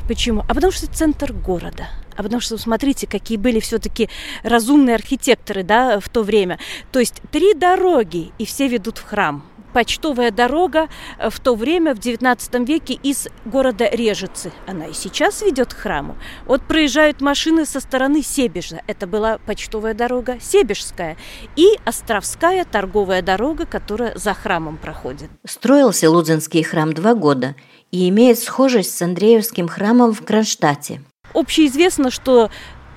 Почему? 0.07 0.41
А 0.47 0.53
потому 0.53 0.71
что 0.71 0.85
это 0.85 0.95
центр 0.95 1.33
города. 1.33 1.87
А 2.15 2.21
потому 2.21 2.41
что, 2.41 2.57
смотрите, 2.57 3.07
какие 3.07 3.37
были 3.37 3.59
все-таки 3.59 4.09
разумные 4.43 4.95
архитекторы, 4.95 5.63
да, 5.63 5.99
в 5.99 6.09
то 6.09 6.21
время. 6.21 6.59
То 6.91 6.99
есть 6.99 7.21
три 7.31 7.53
дороги, 7.55 8.31
и 8.37 8.45
все 8.45 8.67
ведут 8.67 8.99
в 8.99 9.05
храм 9.05 9.43
почтовая 9.73 10.31
дорога 10.31 10.89
э, 11.17 11.29
в 11.29 11.39
то 11.39 11.55
время, 11.55 11.95
в 11.95 11.99
XIX 11.99 12.65
веке, 12.65 12.93
из 12.93 13.27
города 13.45 13.89
Режицы. 13.89 14.51
Она 14.67 14.87
и 14.87 14.93
сейчас 14.93 15.41
ведет 15.41 15.73
к 15.73 15.77
храму. 15.77 16.17
Вот 16.45 16.61
проезжают 16.63 17.21
машины 17.21 17.65
со 17.65 17.79
стороны 17.79 18.21
Себежа. 18.21 18.81
Это 18.87 19.07
была 19.07 19.37
почтовая 19.39 19.93
дорога 19.93 20.37
Себежская. 20.39 21.17
И 21.55 21.67
Островская 21.85 22.65
торговая 22.65 23.21
дорога, 23.21 23.65
которая 23.65 24.17
за 24.17 24.33
храмом 24.33 24.77
проходит. 24.77 25.29
Строился 25.45 26.09
Лудзинский 26.09 26.63
храм 26.63 26.93
два 26.93 27.13
года 27.13 27.55
и 27.91 28.09
имеет 28.09 28.39
схожесть 28.39 28.95
с 28.95 29.01
Андреевским 29.01 29.67
храмом 29.67 30.13
в 30.13 30.23
Кронштадте. 30.23 31.01
Общеизвестно, 31.33 32.11
что 32.11 32.49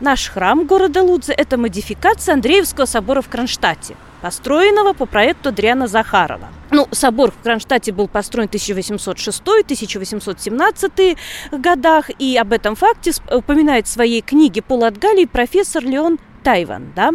наш 0.02 0.28
храм 0.28 0.66
города 0.66 1.02
Лудзы– 1.02 1.32
это 1.37 1.56
модификация 1.56 2.35
Андреевского 2.35 2.85
собора 2.85 3.23
в 3.23 3.28
Кронштадте 3.28 3.97
построенного 4.21 4.92
по 4.92 5.06
проекту 5.06 5.49
Адриана 5.49 5.87
Захарова. 5.88 6.49
Ну, 6.71 6.87
собор 6.92 7.32
в 7.32 7.38
Кронштадте 7.42 7.92
был 7.92 8.09
построен 8.09 8.49
в 8.49 8.52
1806-1817 8.52 11.16
годах, 11.50 12.11
и 12.18 12.37
об 12.37 12.52
этом 12.52 12.76
факте 12.76 13.12
упоминает 13.30 13.87
в 13.87 13.90
своей 13.90 14.21
книге 14.23 14.62
Пол 14.62 14.82
Галии 14.90 15.25
профессор 15.25 15.85
Леон 15.85 16.18
Тайван. 16.42 16.92
Да? 16.94 17.12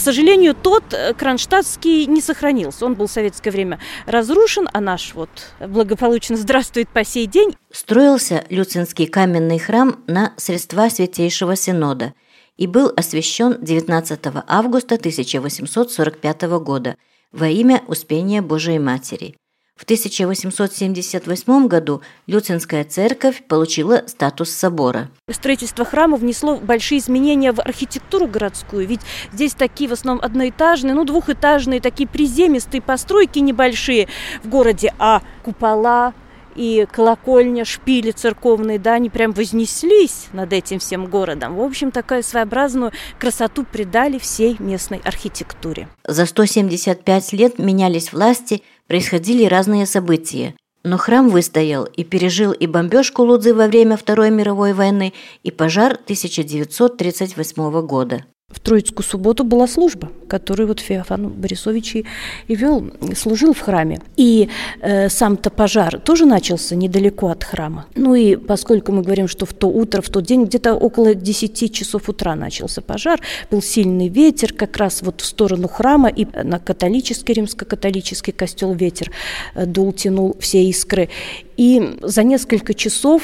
Сожалению, 0.00 0.54
тот 0.54 0.84
э, 0.92 1.14
кронштадтский 1.14 2.06
не 2.06 2.20
сохранился. 2.20 2.86
Он 2.86 2.94
был 2.94 3.06
в 3.06 3.10
советское 3.10 3.50
время 3.50 3.78
разрушен, 4.06 4.68
а 4.72 4.80
наш 4.80 5.14
вот 5.14 5.30
благополучно 5.60 6.36
здравствует 6.36 6.88
по 6.88 7.04
сей 7.04 7.26
день. 7.26 7.56
Строился 7.70 8.44
Люцинский 8.48 9.06
каменный 9.06 9.58
храм 9.58 10.02
на 10.06 10.32
средства 10.36 10.88
Святейшего 10.88 11.56
Синода– 11.56 12.14
и 12.60 12.66
был 12.66 12.92
освящен 12.94 13.56
19 13.62 14.20
августа 14.46 14.96
1845 14.96 16.42
года 16.62 16.96
во 17.32 17.48
имя 17.48 17.82
Успения 17.88 18.42
Божией 18.42 18.78
Матери. 18.78 19.34
В 19.80 19.84
1878 19.84 21.66
году 21.66 22.02
Люцинская 22.26 22.84
церковь 22.84 23.42
получила 23.48 24.02
статус 24.08 24.50
собора. 24.50 25.08
Строительство 25.30 25.86
храма 25.86 26.18
внесло 26.18 26.56
большие 26.56 26.98
изменения 26.98 27.50
в 27.52 27.60
архитектуру 27.60 28.26
городскую, 28.26 28.86
ведь 28.86 29.00
здесь 29.32 29.54
такие 29.54 29.88
в 29.88 29.94
основном 29.94 30.22
одноэтажные, 30.22 30.92
ну 30.92 31.06
двухэтажные, 31.06 31.80
такие 31.80 32.06
приземистые 32.06 32.82
постройки 32.82 33.38
небольшие 33.38 34.08
в 34.44 34.50
городе, 34.50 34.92
а 34.98 35.22
купола, 35.42 36.12
и 36.54 36.86
колокольня, 36.90 37.64
шпили 37.64 38.10
церковные, 38.10 38.78
да, 38.78 38.94
они 38.94 39.10
прям 39.10 39.32
вознеслись 39.32 40.28
над 40.32 40.52
этим 40.52 40.78
всем 40.78 41.06
городом. 41.06 41.56
В 41.56 41.62
общем, 41.62 41.90
такую 41.90 42.22
своеобразную 42.22 42.92
красоту 43.18 43.64
придали 43.64 44.18
всей 44.18 44.56
местной 44.58 45.00
архитектуре. 45.04 45.88
За 46.06 46.26
175 46.26 47.32
лет 47.32 47.58
менялись 47.58 48.12
власти, 48.12 48.62
происходили 48.86 49.44
разные 49.44 49.86
события. 49.86 50.54
Но 50.82 50.96
храм 50.96 51.28
выстоял 51.28 51.84
и 51.84 52.04
пережил 52.04 52.52
и 52.52 52.66
бомбежку 52.66 53.22
Лудзы 53.22 53.52
во 53.52 53.66
время 53.66 53.96
Второй 53.96 54.30
мировой 54.30 54.72
войны, 54.72 55.12
и 55.42 55.50
пожар 55.50 55.92
1938 55.92 57.86
года. 57.86 58.24
В 58.50 58.58
Троицкую 58.58 59.06
субботу 59.06 59.44
была 59.44 59.68
служба, 59.68 60.10
которую 60.26 60.66
вот 60.68 60.80
Феофан 60.80 61.28
Борисович 61.28 61.96
и, 61.96 62.04
вел, 62.48 62.90
служил 63.16 63.52
в 63.52 63.60
храме. 63.60 64.00
И 64.16 64.48
э, 64.80 65.08
сам-то 65.08 65.50
пожар 65.50 66.00
тоже 66.00 66.26
начался 66.26 66.74
недалеко 66.74 67.28
от 67.28 67.44
храма. 67.44 67.86
Ну 67.94 68.16
и 68.16 68.34
поскольку 68.34 68.90
мы 68.90 69.02
говорим, 69.02 69.28
что 69.28 69.46
в 69.46 69.52
то 69.52 69.68
утро, 69.68 70.02
в 70.02 70.08
тот 70.08 70.24
день, 70.24 70.44
где-то 70.44 70.74
около 70.74 71.14
10 71.14 71.72
часов 71.72 72.08
утра 72.08 72.34
начался 72.34 72.80
пожар, 72.80 73.20
был 73.50 73.62
сильный 73.62 74.08
ветер 74.08 74.52
как 74.52 74.76
раз 74.76 75.02
вот 75.02 75.20
в 75.20 75.24
сторону 75.24 75.68
храма, 75.68 76.08
и 76.08 76.26
на 76.42 76.58
католический, 76.58 77.34
римско-католический 77.34 78.32
костел 78.32 78.74
ветер 78.74 79.12
э, 79.54 79.64
дул, 79.64 79.92
тянул 79.92 80.36
все 80.40 80.64
искры. 80.64 81.08
И 81.56 81.98
за 82.02 82.24
несколько 82.24 82.74
часов 82.74 83.22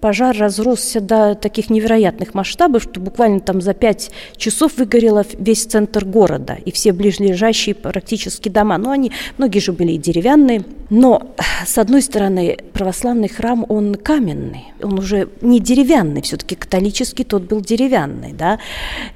пожар 0.00 0.36
разросся 0.36 1.00
до 1.00 1.34
таких 1.34 1.70
невероятных 1.70 2.34
масштабов, 2.34 2.82
что 2.84 3.00
буквально 3.00 3.40
там 3.40 3.60
за 3.60 3.74
пять 3.74 4.10
часов 4.36 4.76
выгорело 4.76 5.24
весь 5.38 5.64
центр 5.64 6.04
города 6.04 6.56
и 6.64 6.70
все 6.70 6.92
ближайшие 6.92 7.74
практически 7.74 8.48
дома. 8.48 8.78
Ну, 8.78 8.90
они, 8.90 9.12
многие 9.36 9.58
же 9.58 9.72
были 9.72 9.92
и 9.92 9.98
деревянные. 9.98 10.64
Но, 10.90 11.34
с 11.66 11.76
одной 11.76 12.00
стороны, 12.00 12.56
православный 12.72 13.28
храм, 13.28 13.66
он 13.68 13.94
каменный, 13.94 14.68
он 14.82 14.98
уже 14.98 15.28
не 15.42 15.60
деревянный, 15.60 16.22
все-таки 16.22 16.54
католический 16.54 17.24
тот 17.24 17.42
был 17.42 17.60
деревянный, 17.60 18.32
да. 18.32 18.58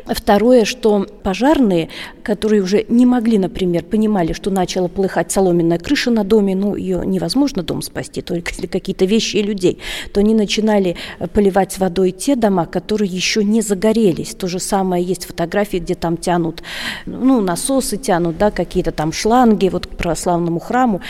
Второе, 0.06 0.66
что 0.66 1.06
пожарные, 1.22 1.88
которые 2.22 2.62
уже 2.62 2.84
не 2.88 3.06
могли, 3.06 3.38
например, 3.38 3.84
понимали, 3.84 4.34
что 4.34 4.50
начала 4.50 4.88
плыхать 4.88 5.32
соломенная 5.32 5.78
крыша 5.78 6.10
на 6.10 6.24
доме, 6.24 6.54
ну, 6.54 6.74
ее 6.76 7.02
невозможно 7.06 7.62
дом 7.62 7.80
спасти, 7.80 8.20
только 8.20 8.50
если 8.50 8.66
какие-то 8.66 9.06
вещи 9.06 9.36
и 9.38 9.42
людей, 9.42 9.78
то 10.12 10.20
они 10.20 10.34
начинали 10.34 10.71
начинали 10.72 10.96
э, 11.18 11.26
поливать 11.28 11.78
водой 11.78 12.10
те 12.12 12.36
дома, 12.36 12.66
которые 12.66 13.10
еще 13.10 13.44
не 13.44 13.62
загорелись. 13.62 14.34
То 14.34 14.48
же 14.48 14.58
самое 14.58 15.04
есть 15.04 15.26
фотографии, 15.26 15.78
где 15.78 15.94
там 15.94 16.16
тянут, 16.16 16.62
ну, 17.06 17.40
насосы 17.40 17.96
тянут, 17.96 18.38
да, 18.38 18.50
какие-то 18.50 18.92
там 18.92 19.12
шланги 19.12 19.68
вот 19.68 19.86
к 19.86 19.90
православному 19.90 20.60
храму, 20.60 21.00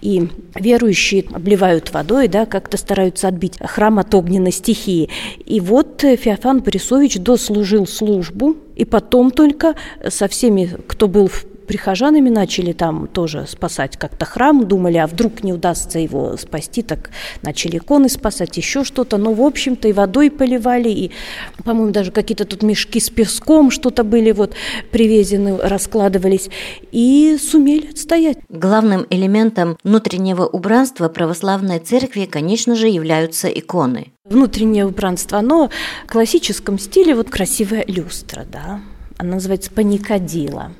и 0.00 0.28
верующие 0.54 1.24
обливают 1.32 1.92
водой, 1.92 2.28
да, 2.28 2.46
как-то 2.46 2.76
стараются 2.76 3.28
отбить 3.28 3.58
храм 3.58 3.98
от 3.98 4.14
огненной 4.14 4.52
стихии. 4.52 5.08
И 5.44 5.60
вот 5.60 6.04
э, 6.04 6.16
Феофан 6.16 6.60
Борисович 6.60 7.18
дослужил 7.18 7.86
службу, 7.86 8.56
и 8.76 8.84
потом 8.84 9.30
только 9.30 9.74
со 10.08 10.28
всеми, 10.28 10.70
кто 10.86 11.08
был 11.08 11.28
в 11.28 11.44
прихожанами 11.66 12.28
начали 12.28 12.72
там 12.72 13.06
тоже 13.06 13.46
спасать 13.46 13.96
как-то 13.96 14.24
храм, 14.24 14.66
думали, 14.66 14.98
а 14.98 15.06
вдруг 15.06 15.42
не 15.42 15.52
удастся 15.52 15.98
его 15.98 16.36
спасти, 16.36 16.82
так 16.82 17.10
начали 17.42 17.78
иконы 17.78 18.08
спасать, 18.08 18.56
еще 18.56 18.84
что-то. 18.84 19.16
Но, 19.16 19.32
в 19.32 19.42
общем-то, 19.42 19.88
и 19.88 19.92
водой 19.92 20.30
поливали, 20.30 20.88
и, 20.88 21.10
по-моему, 21.64 21.92
даже 21.92 22.12
какие-то 22.12 22.44
тут 22.44 22.62
мешки 22.62 23.00
с 23.00 23.10
песком 23.10 23.70
что-то 23.70 24.04
были 24.04 24.32
вот 24.32 24.54
привезены, 24.90 25.56
раскладывались, 25.56 26.50
и 26.90 27.38
сумели 27.40 27.88
отстоять. 27.90 28.38
Главным 28.48 29.06
элементом 29.10 29.78
внутреннего 29.84 30.46
убранства 30.46 31.08
православной 31.08 31.78
церкви, 31.78 32.26
конечно 32.26 32.74
же, 32.74 32.88
являются 32.88 33.48
иконы. 33.48 34.12
Внутреннее 34.24 34.86
убранство, 34.86 35.38
оно 35.38 35.70
в 36.06 36.12
классическом 36.12 36.78
стиле, 36.78 37.14
вот 37.14 37.28
красивая 37.30 37.84
люстра, 37.86 38.46
да, 38.50 38.80
она 39.18 39.34
называется 39.34 39.70
паникадила. 39.70 40.72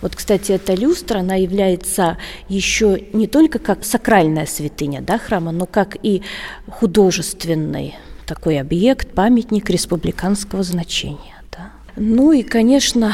Вот, 0.00 0.16
кстати, 0.16 0.52
эта 0.52 0.74
люстра, 0.74 1.20
она 1.20 1.34
является 1.34 2.18
еще 2.48 3.02
не 3.12 3.26
только 3.26 3.58
как 3.58 3.84
сакральная 3.84 4.46
святыня 4.46 5.00
да, 5.00 5.18
храма, 5.18 5.52
но 5.52 5.66
как 5.66 5.96
и 6.02 6.22
художественный 6.68 7.96
такой 8.26 8.60
объект, 8.60 9.12
памятник 9.12 9.70
республиканского 9.70 10.62
значения. 10.62 11.42
Да. 11.52 11.70
Ну 11.96 12.32
и, 12.32 12.42
конечно, 12.42 13.12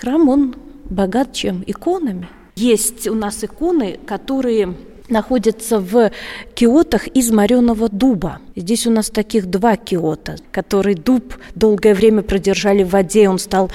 храм, 0.00 0.28
он 0.28 0.56
богат 0.84 1.32
чем? 1.32 1.62
Иконами. 1.66 2.28
Есть 2.56 3.06
у 3.08 3.14
нас 3.14 3.42
иконы, 3.42 3.98
которые 4.06 4.74
находятся 5.08 5.80
в 5.80 6.10
киотах 6.54 7.06
из 7.08 7.30
мореного 7.30 7.88
дуба. 7.88 8.38
Здесь 8.56 8.86
у 8.86 8.90
нас 8.90 9.10
таких 9.10 9.46
два 9.46 9.76
киота, 9.76 10.36
который 10.50 10.94
дуб 10.94 11.34
долгое 11.54 11.94
время 11.94 12.22
продержали 12.22 12.82
в 12.84 12.90
воде, 12.90 13.28
он 13.28 13.38
стал 13.38 13.70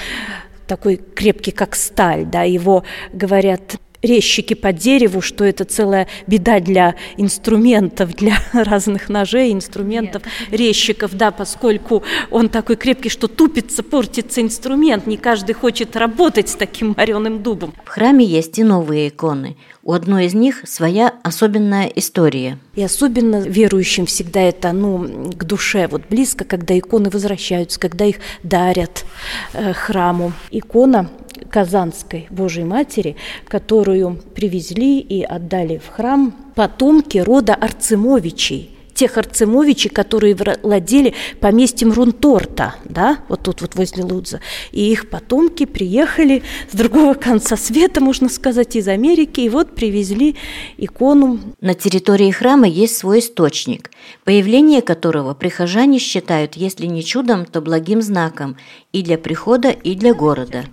такой 0.69 0.97
крепкий, 0.97 1.51
как 1.51 1.75
сталь, 1.75 2.25
да, 2.25 2.43
его, 2.43 2.83
говорят, 3.11 3.77
резчики 4.01 4.53
по 4.53 4.71
дереву, 4.71 5.21
что 5.21 5.43
это 5.43 5.65
целая 5.65 6.07
беда 6.27 6.59
для 6.59 6.95
инструментов, 7.17 8.15
для 8.15 8.37
разных 8.53 9.09
ножей, 9.09 9.51
инструментов, 9.51 10.23
Нет. 10.49 10.59
резчиков, 10.59 11.15
да, 11.15 11.31
поскольку 11.31 12.03
он 12.31 12.49
такой 12.49 12.75
крепкий, 12.75 13.09
что 13.09 13.27
тупится, 13.27 13.83
портится 13.83 14.41
инструмент. 14.41 15.07
Не 15.07 15.17
каждый 15.17 15.53
хочет 15.53 15.95
работать 15.95 16.49
с 16.49 16.55
таким 16.55 16.93
мореным 16.95 17.43
дубом. 17.43 17.73
В 17.85 17.89
храме 17.89 18.25
есть 18.25 18.59
и 18.59 18.63
новые 18.63 19.09
иконы. 19.09 19.57
У 19.83 19.93
одной 19.93 20.25
из 20.25 20.33
них 20.33 20.61
своя 20.65 21.13
особенная 21.23 21.87
история. 21.87 22.59
И 22.75 22.83
особенно 22.83 23.41
верующим 23.41 24.05
всегда 24.05 24.41
это 24.41 24.71
ну, 24.71 25.31
к 25.31 25.43
душе 25.45 25.87
вот 25.87 26.03
близко, 26.09 26.45
когда 26.45 26.77
иконы 26.77 27.09
возвращаются, 27.09 27.79
когда 27.79 28.05
их 28.05 28.17
дарят 28.43 29.05
э, 29.53 29.73
храму. 29.73 30.33
Икона 30.51 31.09
Казанской 31.49 32.27
Божьей 32.29 32.63
Матери, 32.63 33.15
которую 33.47 34.21
привезли 34.35 34.99
и 34.99 35.23
отдали 35.23 35.77
в 35.77 35.89
храм 35.89 36.33
потомки 36.55 37.17
рода 37.17 37.55
Арцемовичей– 37.55 38.75
тех 38.99 39.17
Арцемовичей, 39.17 39.89
которые 39.89 40.35
владели 40.61 41.13
поместьем 41.39 41.93
Рунторта, 41.93 42.75
да, 42.83 43.19
вот 43.29 43.43
тут 43.43 43.61
вот 43.61 43.75
возле 43.75 44.03
Лудза. 44.03 44.41
И 44.73 44.91
их 44.91 45.09
потомки 45.09 45.65
приехали 45.65 46.43
с 46.69 46.75
другого 46.75 47.13
конца 47.13 47.55
света, 47.55 48.01
можно 48.01 48.27
сказать, 48.27 48.75
из 48.75 48.89
Америки, 48.89 49.39
и 49.39 49.47
вот 49.47 49.73
привезли 49.73 50.35
икону. 50.75 51.39
На 51.61 51.75
территории 51.75 52.29
храма 52.31 52.67
есть 52.67 52.97
свой 52.97 53.19
источник, 53.19 53.89
появление 54.25 54.81
которого 54.81 55.33
прихожане 55.33 55.97
считают, 55.97 56.55
если 56.55 56.85
не 56.85 57.01
чудом, 57.01 57.45
то 57.45 57.61
благим 57.61 58.01
знаком 58.01 58.57
и 58.91 59.01
для 59.01 59.17
прихода, 59.17 59.69
и 59.69 59.95
для 59.95 60.13
города. 60.13 60.65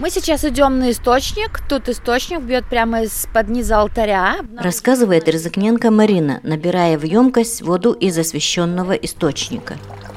Мы 0.00 0.08
сейчас 0.08 0.46
идем 0.46 0.78
на 0.78 0.92
источник. 0.92 1.60
Тут 1.68 1.90
источник 1.90 2.40
бьет 2.40 2.64
прямо 2.64 3.02
из-под 3.02 3.50
низа 3.50 3.80
алтаря. 3.80 4.36
Рассказывает 4.56 5.28
Резакненко 5.28 5.90
Марина, 5.90 6.40
набирая 6.42 6.96
в 6.96 7.02
емкость 7.02 7.60
воду 7.60 7.92
из 7.92 8.16
освященного 8.16 8.92
источника. 8.92 9.74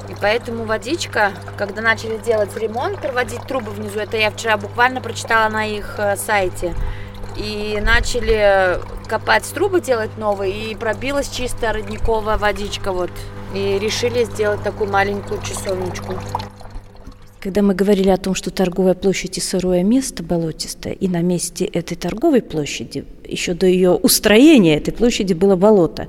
И 0.08 0.15
поэтому 0.22 0.63
водичка, 0.63 1.34
когда 1.58 1.82
начали 1.82 2.17
делать 2.17 2.56
ремонт, 2.56 3.02
проводить 3.02 3.41
трубы 3.46 3.72
внизу, 3.72 4.00
это 4.00 4.15
я 4.15 4.32
вчера 4.32 4.56
буквально 4.56 5.02
прочитала 5.02 5.50
на 5.50 5.65
их 5.65 5.96
э, 5.98 6.15
сайте, 6.15 6.74
и 7.36 7.78
начали 7.84 8.80
копать 9.10 9.43
трубы, 9.54 9.82
делать 9.82 10.17
новые, 10.17 10.72
и 10.72 10.76
пробилась 10.76 11.28
чистая 11.28 11.74
родниковая 11.74 12.38
водичка 12.38 12.93
вот. 12.93 13.12
И 13.54 13.78
решили 13.80 14.24
сделать 14.24 14.63
такую 14.63 14.89
маленькую 14.89 15.41
часовничку. 15.41 16.13
Когда 17.43 17.62
мы 17.62 17.75
говорили 17.75 18.08
о 18.08 18.15
том, 18.15 18.36
что 18.36 18.51
торговая 18.51 18.93
площадь 18.93 19.38
и 19.38 19.41
сырое 19.41 19.84
место 19.84 20.23
болотистое, 20.23 20.93
и 20.93 21.10
на 21.10 21.21
месте 21.21 21.65
этой 21.65 21.97
торговой 21.97 22.41
площади, 22.41 23.03
еще 23.27 23.53
до 23.53 23.65
ее 23.65 23.91
устроения 23.91 24.77
этой 24.77 24.93
площади 24.93 25.34
было 25.34 25.58
болото. 25.58 26.08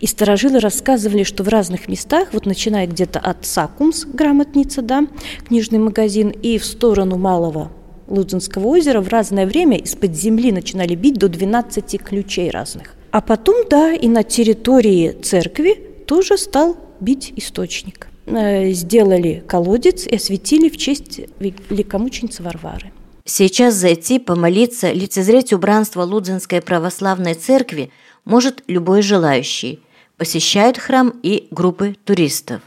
И 0.00 0.06
старожилы 0.06 0.58
рассказывали, 0.58 1.22
что 1.22 1.44
в 1.44 1.48
разных 1.48 1.86
местах, 1.86 2.28
вот 2.32 2.46
начиная 2.46 2.86
где-то 2.86 3.18
от 3.18 3.44
Сакумс, 3.44 4.06
грамотница, 4.06 4.80
да, 4.80 5.06
книжный 5.46 5.78
магазин, 5.78 6.30
и 6.30 6.56
в 6.56 6.64
сторону 6.64 7.18
Малого 7.18 7.70
Лудзинского 8.08 8.68
озера 8.68 9.02
в 9.02 9.08
разное 9.08 9.44
время 9.44 9.76
из-под 9.76 10.16
земли 10.16 10.50
начинали 10.50 10.94
бить 10.94 11.18
до 11.18 11.28
12 11.28 12.00
ключей 12.02 12.48
разных. 12.48 12.94
А 13.10 13.20
потом, 13.20 13.68
да, 13.68 13.92
и 13.92 14.08
на 14.08 14.22
территории 14.22 15.10
церкви 15.10 15.74
тоже 16.06 16.38
стал 16.38 16.78
бить 17.00 17.34
источник. 17.36 18.09
Э, 18.26 18.70
сделали 18.72 19.42
колодец 19.46 20.06
и 20.06 20.14
осветили 20.14 20.68
в 20.68 20.76
честь 20.76 21.20
великомученицы 21.38 22.42
Варвары. 22.42 22.92
Сейчас 23.24 23.74
зайти, 23.74 24.18
помолиться, 24.18 24.92
лицезреть 24.92 25.52
убранство 25.52 26.02
Лудзинской 26.02 26.60
православной 26.60 27.34
церкви 27.34 27.90
может 28.24 28.62
любой 28.66 29.02
желающий. 29.02 29.80
Посещают 30.16 30.78
храм 30.78 31.12
и 31.22 31.48
группы 31.50 31.96
туристов. 32.04 32.60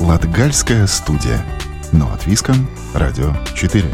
Латгальская 0.00 0.86
студия. 0.86 1.44
Но 1.92 2.12
от 2.12 2.26
Виском. 2.26 2.68
Радио 2.94 3.32
4. 3.56 3.84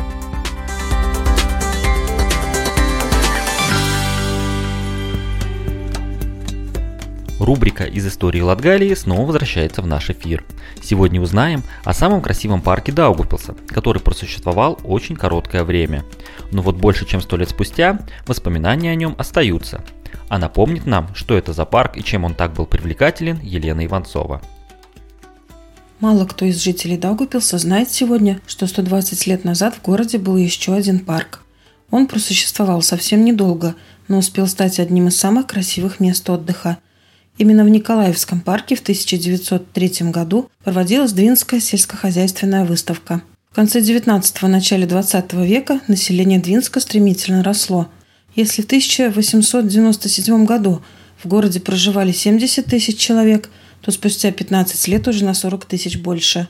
Рубрика 7.41 7.85
из 7.85 8.07
истории 8.07 8.43
Латгалии 8.43 8.93
снова 8.93 9.25
возвращается 9.25 9.81
в 9.81 9.87
наш 9.87 10.11
эфир. 10.11 10.45
Сегодня 10.83 11.23
узнаем 11.23 11.63
о 11.85 11.95
самом 11.95 12.21
красивом 12.21 12.61
парке 12.61 12.93
Даугупилса, 12.93 13.55
который 13.69 14.03
просуществовал 14.03 14.79
очень 14.85 15.17
короткое 15.17 15.65
время. 15.65 16.05
Но 16.53 16.61
вот 16.61 16.77
больше 16.77 17.07
чем 17.07 17.23
сто 17.23 17.39
лет 17.39 17.49
спустя 17.49 17.99
воспоминания 18.27 18.91
о 18.91 18.95
нем 18.95 19.15
остаются. 19.17 19.83
А 20.29 20.39
напомнит 20.39 20.85
нам, 20.85 21.15
что 21.15 21.35
это 21.35 21.55
за 21.55 21.65
парк 21.65 21.97
и 21.97 22.05
чем 22.05 22.25
он 22.25 22.35
так 22.35 22.53
был 22.53 22.67
привлекателен, 22.67 23.41
Елена 23.43 23.87
Иванцова. 23.87 24.43
Мало 25.99 26.27
кто 26.27 26.45
из 26.45 26.63
жителей 26.63 26.99
Даугупилса 26.99 27.57
знает 27.57 27.89
сегодня, 27.89 28.43
что 28.47 28.67
120 28.67 29.27
лет 29.27 29.45
назад 29.45 29.77
в 29.77 29.83
городе 29.83 30.19
был 30.19 30.37
еще 30.37 30.75
один 30.75 30.99
парк. 30.99 31.41
Он 31.91 32.07
просуществовал 32.07 32.83
совсем 32.83 33.25
недолго, 33.25 33.77
но 34.09 34.19
успел 34.19 34.47
стать 34.47 34.79
одним 34.79 35.09
из 35.09 35.17
самых 35.17 35.47
красивых 35.47 36.01
мест 36.01 36.29
отдыха– 36.29 36.77
Именно 37.41 37.65
в 37.65 37.71
Николаевском 37.71 38.43
парке 38.43 38.75
в 38.75 38.81
1903 38.81 40.11
году 40.11 40.51
проводилась 40.63 41.13
Двинская 41.13 41.59
сельскохозяйственная 41.59 42.67
выставка. 42.67 43.23
В 43.51 43.55
конце 43.55 43.81
19-го– 43.81 44.47
начале 44.49 44.87
20 44.87 45.33
века 45.33 45.81
население 45.89 46.39
Двинска 46.39 46.81
стремительно 46.81 47.43
росло. 47.43 47.89
Если 48.37 48.61
в 48.61 48.67
1897 48.67 50.45
году 50.45 50.83
в 51.17 51.29
городе 51.29 51.61
проживали 51.61 52.13
70 52.13 52.67
тысяч 52.67 52.99
человек, 52.99 53.49
то 53.81 53.91
спустя 53.91 54.33
15 54.33 54.89
лет 54.89 55.09
уже 55.09 55.25
на 55.25 55.33
40 55.33 55.65
тысяч 55.65 55.97
больше. 55.97 56.47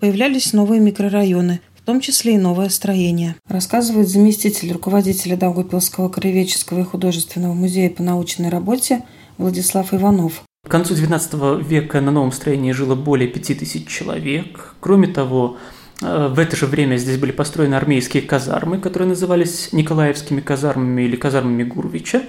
Появлялись 0.00 0.52
новые 0.52 0.80
микрорайоны, 0.80 1.60
в 1.76 1.82
том 1.82 2.00
числе 2.00 2.34
и 2.34 2.38
новое 2.38 2.68
строение. 2.68 3.36
Рассказывает 3.46 4.08
заместитель 4.08 4.72
руководителя 4.72 5.36
Даугупилского 5.36 6.08
краеведческого 6.08 6.80
и 6.80 6.84
художественного 6.84 7.54
музея 7.54 7.90
по 7.90 8.02
научной 8.02 8.48
работе– 8.48 9.04
Владислав 9.38 9.92
Иванов. 9.94 10.42
К 10.66 10.70
концу 10.70 10.94
XIX 10.94 11.62
века 11.62 12.00
на 12.00 12.12
новом 12.12 12.32
строении 12.32 12.72
жило 12.72 12.94
более 12.94 13.28
5000 13.28 13.86
человек. 13.88 14.74
Кроме 14.80 15.08
того, 15.08 15.56
э, 16.00 16.28
в 16.28 16.38
это 16.38 16.56
же 16.56 16.66
время 16.66 16.96
здесь 16.96 17.18
были 17.18 17.32
построены 17.32 17.74
армейские 17.74 18.22
казармы, 18.22 18.78
которые 18.78 19.08
назывались 19.08 19.70
Николаевскими 19.72 20.40
казармами 20.40 21.02
или 21.02 21.16
казармами 21.16 21.64
Гурвича. 21.64 22.22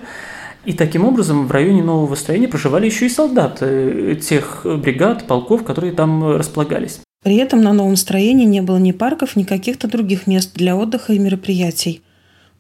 И 0.66 0.74
таким 0.74 1.06
образом 1.06 1.46
в 1.46 1.52
районе 1.52 1.84
нового 1.84 2.16
строения 2.16 2.48
проживали 2.48 2.86
еще 2.86 3.06
и 3.06 3.10
солдаты 3.10 4.16
тех 4.16 4.66
бригад, 4.66 5.28
полков, 5.28 5.64
которые 5.64 5.94
там 5.94 6.36
располагались. 6.36 7.02
При 7.24 7.36
этом 7.38 7.62
на 7.62 7.74
новом 7.74 7.96
строении 7.96 8.46
не 8.46 8.62
было 8.62 8.78
ни 8.78 8.92
парков, 8.92 9.36
ни 9.36 9.44
каких-то 9.44 9.88
других 9.88 10.28
мест 10.28 10.54
для 10.56 10.76
отдыха 10.76 11.14
и 11.14 11.20
мероприятий. 11.20 12.02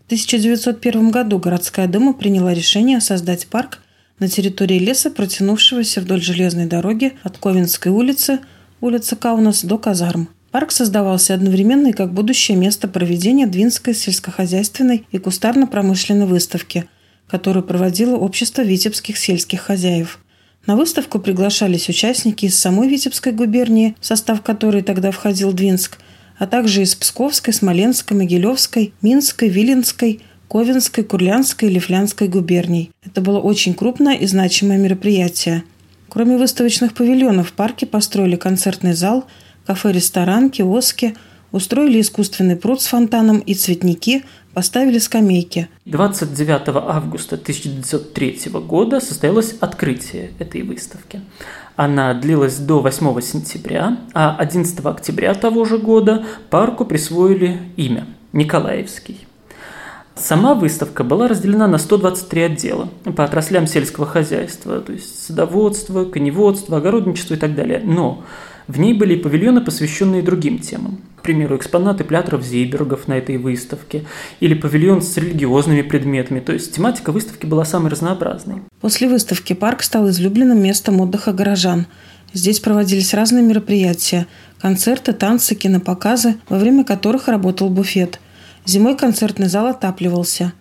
В 0.04 0.06
1901 0.06 1.12
году 1.12 1.40
городская 1.40 1.88
дума 1.88 2.14
приняла 2.14 2.54
решение 2.54 3.02
создать 3.02 3.48
парк 3.48 3.80
на 4.20 4.28
территории 4.28 4.80
леса, 4.80 5.10
протянувшегося 5.10 6.02
вдоль 6.02 6.22
железной 6.22 6.66
дороги 6.66 7.14
от 7.24 7.38
Ковенской 7.38 7.92
улицы, 7.92 8.40
улицы 8.82 9.16
Каунас, 9.16 9.64
до 9.64 9.78
казарм. 9.78 10.30
Парк 10.52 10.72
создавался 10.72 11.34
одновременно 11.34 11.88
и 11.88 11.94
как 11.94 12.14
будущее 12.14 12.56
место 12.56 12.88
проведения 12.88 13.48
Двинской 13.48 13.96
сельскохозяйственной 13.96 15.06
и 15.12 15.18
кустарно-промышленной 15.18 16.28
выставки, 16.28 16.86
которую 17.28 17.64
проводило 17.64 18.16
общество 18.16 18.62
витебских 18.62 19.18
сельских 19.18 19.62
хозяев. 19.62 20.20
На 20.68 20.76
выставку 20.76 21.20
приглашались 21.20 21.90
участники 21.90 22.46
из 22.46 22.58
самой 22.58 22.88
Витебской 22.88 23.34
губернии, 23.34 23.96
в 24.00 24.06
состав 24.06 24.44
которой 24.44 24.84
тогда 24.84 25.12
входил 25.12 25.52
Двинск, 25.52 25.98
а 26.38 26.46
также 26.46 26.84
из 26.84 26.96
Псковской, 26.96 27.54
Смоленской, 27.54 28.16
Могилевской, 28.16 28.94
Минской, 29.02 29.50
Виленской– 29.50 30.22
Ковенской, 30.54 31.04
Курлянской 31.04 31.68
и 31.68 31.72
Лифлянской 31.72 32.28
губерний. 32.28 32.92
Это 33.04 33.22
было 33.22 33.40
очень 33.40 33.74
крупное 33.74 34.14
и 34.14 34.28
значимое 34.28 34.78
мероприятие. 34.78 35.64
Кроме 36.10 36.38
выставочных 36.38 36.94
павильонов 36.94 37.50
в 37.50 37.54
парке 37.54 37.88
построили 37.88 38.36
концертный 38.36 38.94
зал, 38.94 39.26
кафе-ресторан, 39.66 40.52
киоски, 40.52 41.16
устроили 41.52 42.00
искусственный 42.00 42.56
пруд 42.56 42.84
с 42.84 42.86
фонтаном 42.86 43.40
и 43.40 43.56
цветники, 43.56 44.26
поставили 44.54 45.00
скамейки. 45.00 45.70
29 45.86 46.70
августа 46.88 47.34
1903 47.34 48.52
года 48.68 49.00
состоялось 49.00 49.56
открытие 49.60 50.34
этой 50.38 50.62
выставки. 50.62 51.22
Она 51.76 52.14
длилась 52.14 52.58
до 52.58 52.80
8 52.80 53.22
сентября, 53.22 53.98
а 54.14 54.36
11 54.38 54.86
октября 54.86 55.34
того 55.34 55.66
же 55.66 55.80
года 55.80 56.24
парку 56.52 56.86
присвоили 56.86 57.60
имя– 57.76 58.06
Николаевский. 58.34 59.26
Сама 60.16 60.54
выставка 60.54 61.04
была 61.04 61.28
разделена 61.28 61.68
на 61.68 61.78
123 61.78 62.42
отдела 62.44 62.90
по 63.16 63.24
отраслям 63.24 63.66
сельского 63.68 64.06
хозяйства, 64.06 64.80
то 64.80 64.94
есть 64.94 65.26
садоводство, 65.26 66.06
коневодство, 66.06 66.78
огородничество 66.78 67.34
и 67.34 67.38
так 67.38 67.56
далее. 67.56 67.82
Но 67.84 68.24
В 68.68 68.80
ней 68.80 68.94
были 68.94 69.16
павильоны, 69.16 69.62
посвященные 69.62 70.22
другим 70.22 70.60
темам. 70.60 71.00
К 71.18 71.22
примеру, 71.24 71.58
экспонаты 71.58 72.04
плятров 72.04 72.44
Зейбергов 72.44 73.08
на 73.08 73.18
этой 73.18 73.38
выставке, 73.38 74.06
или 74.40 74.54
павильон 74.54 75.02
с 75.02 75.18
религиозными 75.18 75.82
предметами, 75.82 76.40
то 76.40 76.54
есть 76.54 76.74
тематика 76.74 77.12
выставки 77.12 77.46
была 77.46 77.66
самой 77.66 77.92
разнообразной. 77.92 78.62
После 78.80 79.08
выставки 79.10 79.54
парк 79.54 79.84
стал 79.84 80.10
излюбленным 80.10 80.62
местом 80.62 81.02
отдыха 81.02 81.34
горожан. 81.34 81.88
Здесь 82.34 82.60
проводились 82.60 83.14
разные 83.14 83.44
мероприятия– 83.44 84.28
концерты, 84.62 85.14
танцы, 85.14 85.56
кинопоказы, 85.56 86.36
во 86.48 86.58
время 86.58 86.84
которых 86.84 87.28
работал 87.28 87.70
буфет. 87.70 88.20
Зимой 88.66 88.96
концертный 88.96 89.48
зал 89.48 89.68
отапливался. 89.68 90.54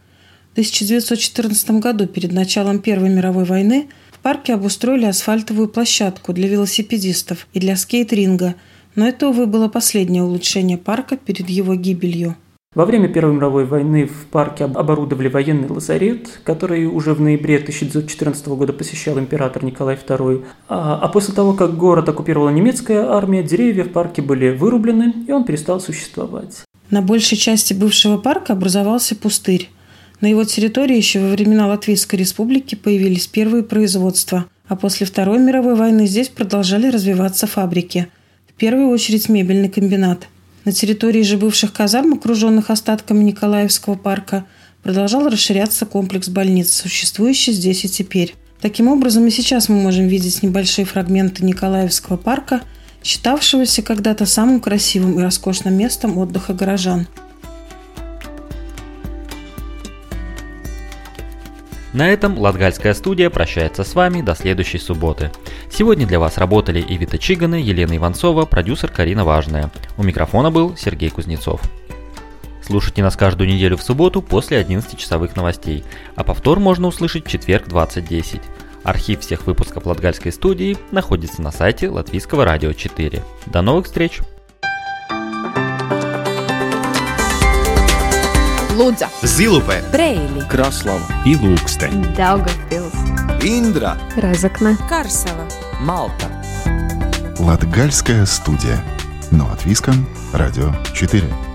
В 0.51 0.53
1914 0.53 1.71
году, 1.73 2.07
перед 2.07 2.33
началом 2.33 2.81
Первой 2.81 3.11
мировой 3.11 3.45
войны, 3.45 3.89
парке 4.23 4.55
обустроили 4.55 5.05
асфальтовую 5.05 5.69
площадку 5.69 6.33
для 6.33 6.49
велосипедистов 6.49 7.47
и 7.53 7.61
для 7.61 7.77
скейт-ринга, 7.77 8.55
но 8.95 9.07
это, 9.07 9.29
увы, 9.29 9.47
было 9.47 9.69
последнее 9.69 10.23
улучшение 10.23 10.79
парка 10.79 11.17
перед 11.17 11.49
его 11.49 11.75
гибелью. 11.75 12.37
Во 12.75 12.87
время 12.87 13.09
Первой 13.09 13.35
мировой 13.35 13.67
войны 13.67 14.07
в 14.07 14.27
парке 14.31 14.65
оборудовали 14.65 15.29
военный 15.29 15.69
лазарет, 15.69 16.41
который 16.43 16.87
уже 16.87 17.13
в 17.13 17.21
ноябре 17.21 17.57
1914 17.57 18.49
года 18.49 18.73
посещал 18.73 19.19
император 19.19 19.63
Николай 19.63 19.97
II. 19.97 20.45
А, 20.69 20.99
а 21.03 21.09
после 21.09 21.35
того, 21.35 21.53
как 21.53 21.77
город 21.77 22.09
оккупировала 22.09 22.49
немецкая 22.49 23.11
армия, 23.11 23.43
деревья 23.43 23.85
в 23.85 23.93
парке 23.93 24.23
были 24.23 24.57
вырублены, 24.57 25.13
и 25.29 25.33
он 25.33 25.45
перестал 25.45 25.81
существовать. 25.81 26.65
На 26.93 27.01
большей 27.01 27.39
части 27.39 27.73
бывшего 27.73 28.19
парка 28.19 28.53
образовался 28.53 29.17
пустырь. 29.17 29.71
На 30.21 30.27
его 30.27 30.45
территории 30.45 30.95
еще 30.95 31.21
во 31.21 31.29
времена 31.29 31.67
Латвийской 31.67 32.17
республики 32.17 32.75
появились 32.75 33.27
первые 33.27 33.63
производства, 33.63 34.45
а 34.69 34.77
после 34.77 35.07
Второй 35.07 35.39
мировой 35.39 35.75
войны 35.75 36.07
здесь 36.07 36.29
продолжали 36.29 36.89
развиваться 36.89 37.47
фабрики. 37.47 38.09
В 38.47 38.53
первую 38.53 38.91
очередь 38.91 39.31
мебельный 39.31 39.71
комбинат. 39.71 40.29
На 40.67 40.73
территории 40.73 41.23
же 41.23 41.39
бывших 41.39 41.73
казарм, 41.73 42.13
окруженных 42.13 42.69
остатками 42.69 43.25
Николаевского 43.25 43.95
парка, 43.95 44.45
продолжал 44.83 45.31
расширяться 45.31 45.87
комплекс 45.87 46.29
больниц, 46.29 46.75
существующий 46.75 47.53
здесь 47.53 47.87
и 47.87 47.89
теперь. 47.89 48.35
Таким 48.61 48.89
образом, 48.89 49.27
и 49.27 49.31
сейчас 49.31 49.71
мы 49.71 49.81
можем 49.81 50.09
видеть 50.09 50.43
небольшие 50.43 50.85
фрагменты 50.85 51.43
Николаевского 51.43 52.19
парка, 52.19 52.61
считавшегося 53.03 53.83
когда-то 53.83 54.27
самым 54.27 54.61
красивым 54.61 55.19
и 55.19 55.23
роскошным 55.23 55.75
местом 55.75 56.19
отдыха 56.19 56.55
горожан– 56.55 57.07
На 61.93 62.09
этом 62.09 62.39
Латгальская 62.39 62.95
студия 62.95 63.29
прощается 63.29 63.85
с 63.85 63.95
вами 63.95 64.23
до 64.23 64.35
следующей 64.35 64.79
субботы. 64.79 65.31
Сегодня 65.71 66.07
для 66.07 66.19
вас 66.19 66.39
работали 66.39 66.81
Ивита 66.81 67.19
Чиганы, 67.19 67.57
Елена 67.57 67.97
Иванцова, 67.99 68.47
продюсер 68.47 68.91
Карина 68.91 69.27
Важная. 69.27 69.71
У 69.99 70.03
микрофона 70.03 70.51
был 70.51 70.75
Сергей 70.75 71.11
Кузнецов. 71.11 71.61
Слушайте 72.65 73.03
нас 73.03 73.15
каждую 73.15 73.51
неделю 73.51 73.77
в 73.77 73.83
субботу 73.83 74.23
после 74.23 74.57
11 74.57 74.99
часовых 74.99 75.37
новостей, 75.37 75.85
а 76.17 76.25
повтор 76.25 76.61
можно 76.61 76.89
услышать 76.89 77.27
в 77.27 77.29
четверг 77.29 77.69
20.10. 77.69 78.41
Архив 78.85 79.21
всех 79.21 79.47
выпусков 79.47 79.87
Латгальской 79.87 80.33
студии 80.33 80.77
находится 80.91 81.41
на 81.43 81.53
сайте 81.53 81.89
Латвийского 81.89 82.45
радио 82.45 82.73
4. 82.73 83.23
До 83.47 83.63
новых 83.63 83.87
встреч! 83.87 84.21
Лудза, 88.77 89.09
Зилупе, 89.23 89.85
Брейли, 89.93 90.41
Краслава 90.49 91.05
и 91.27 91.35
Ilūksteņa, 91.35 92.17
Daugavpils, 92.17 93.45
Индра, 93.45 93.99
Разокна, 94.17 94.77
Карсела, 94.89 95.47
Малта. 95.81 96.27
Латгальская 97.39 98.25
студия. 98.25 98.83
Но 99.31 99.51
от 99.53 99.65
Виском, 99.67 100.07
Радио 100.33 100.73
4. 100.95 101.52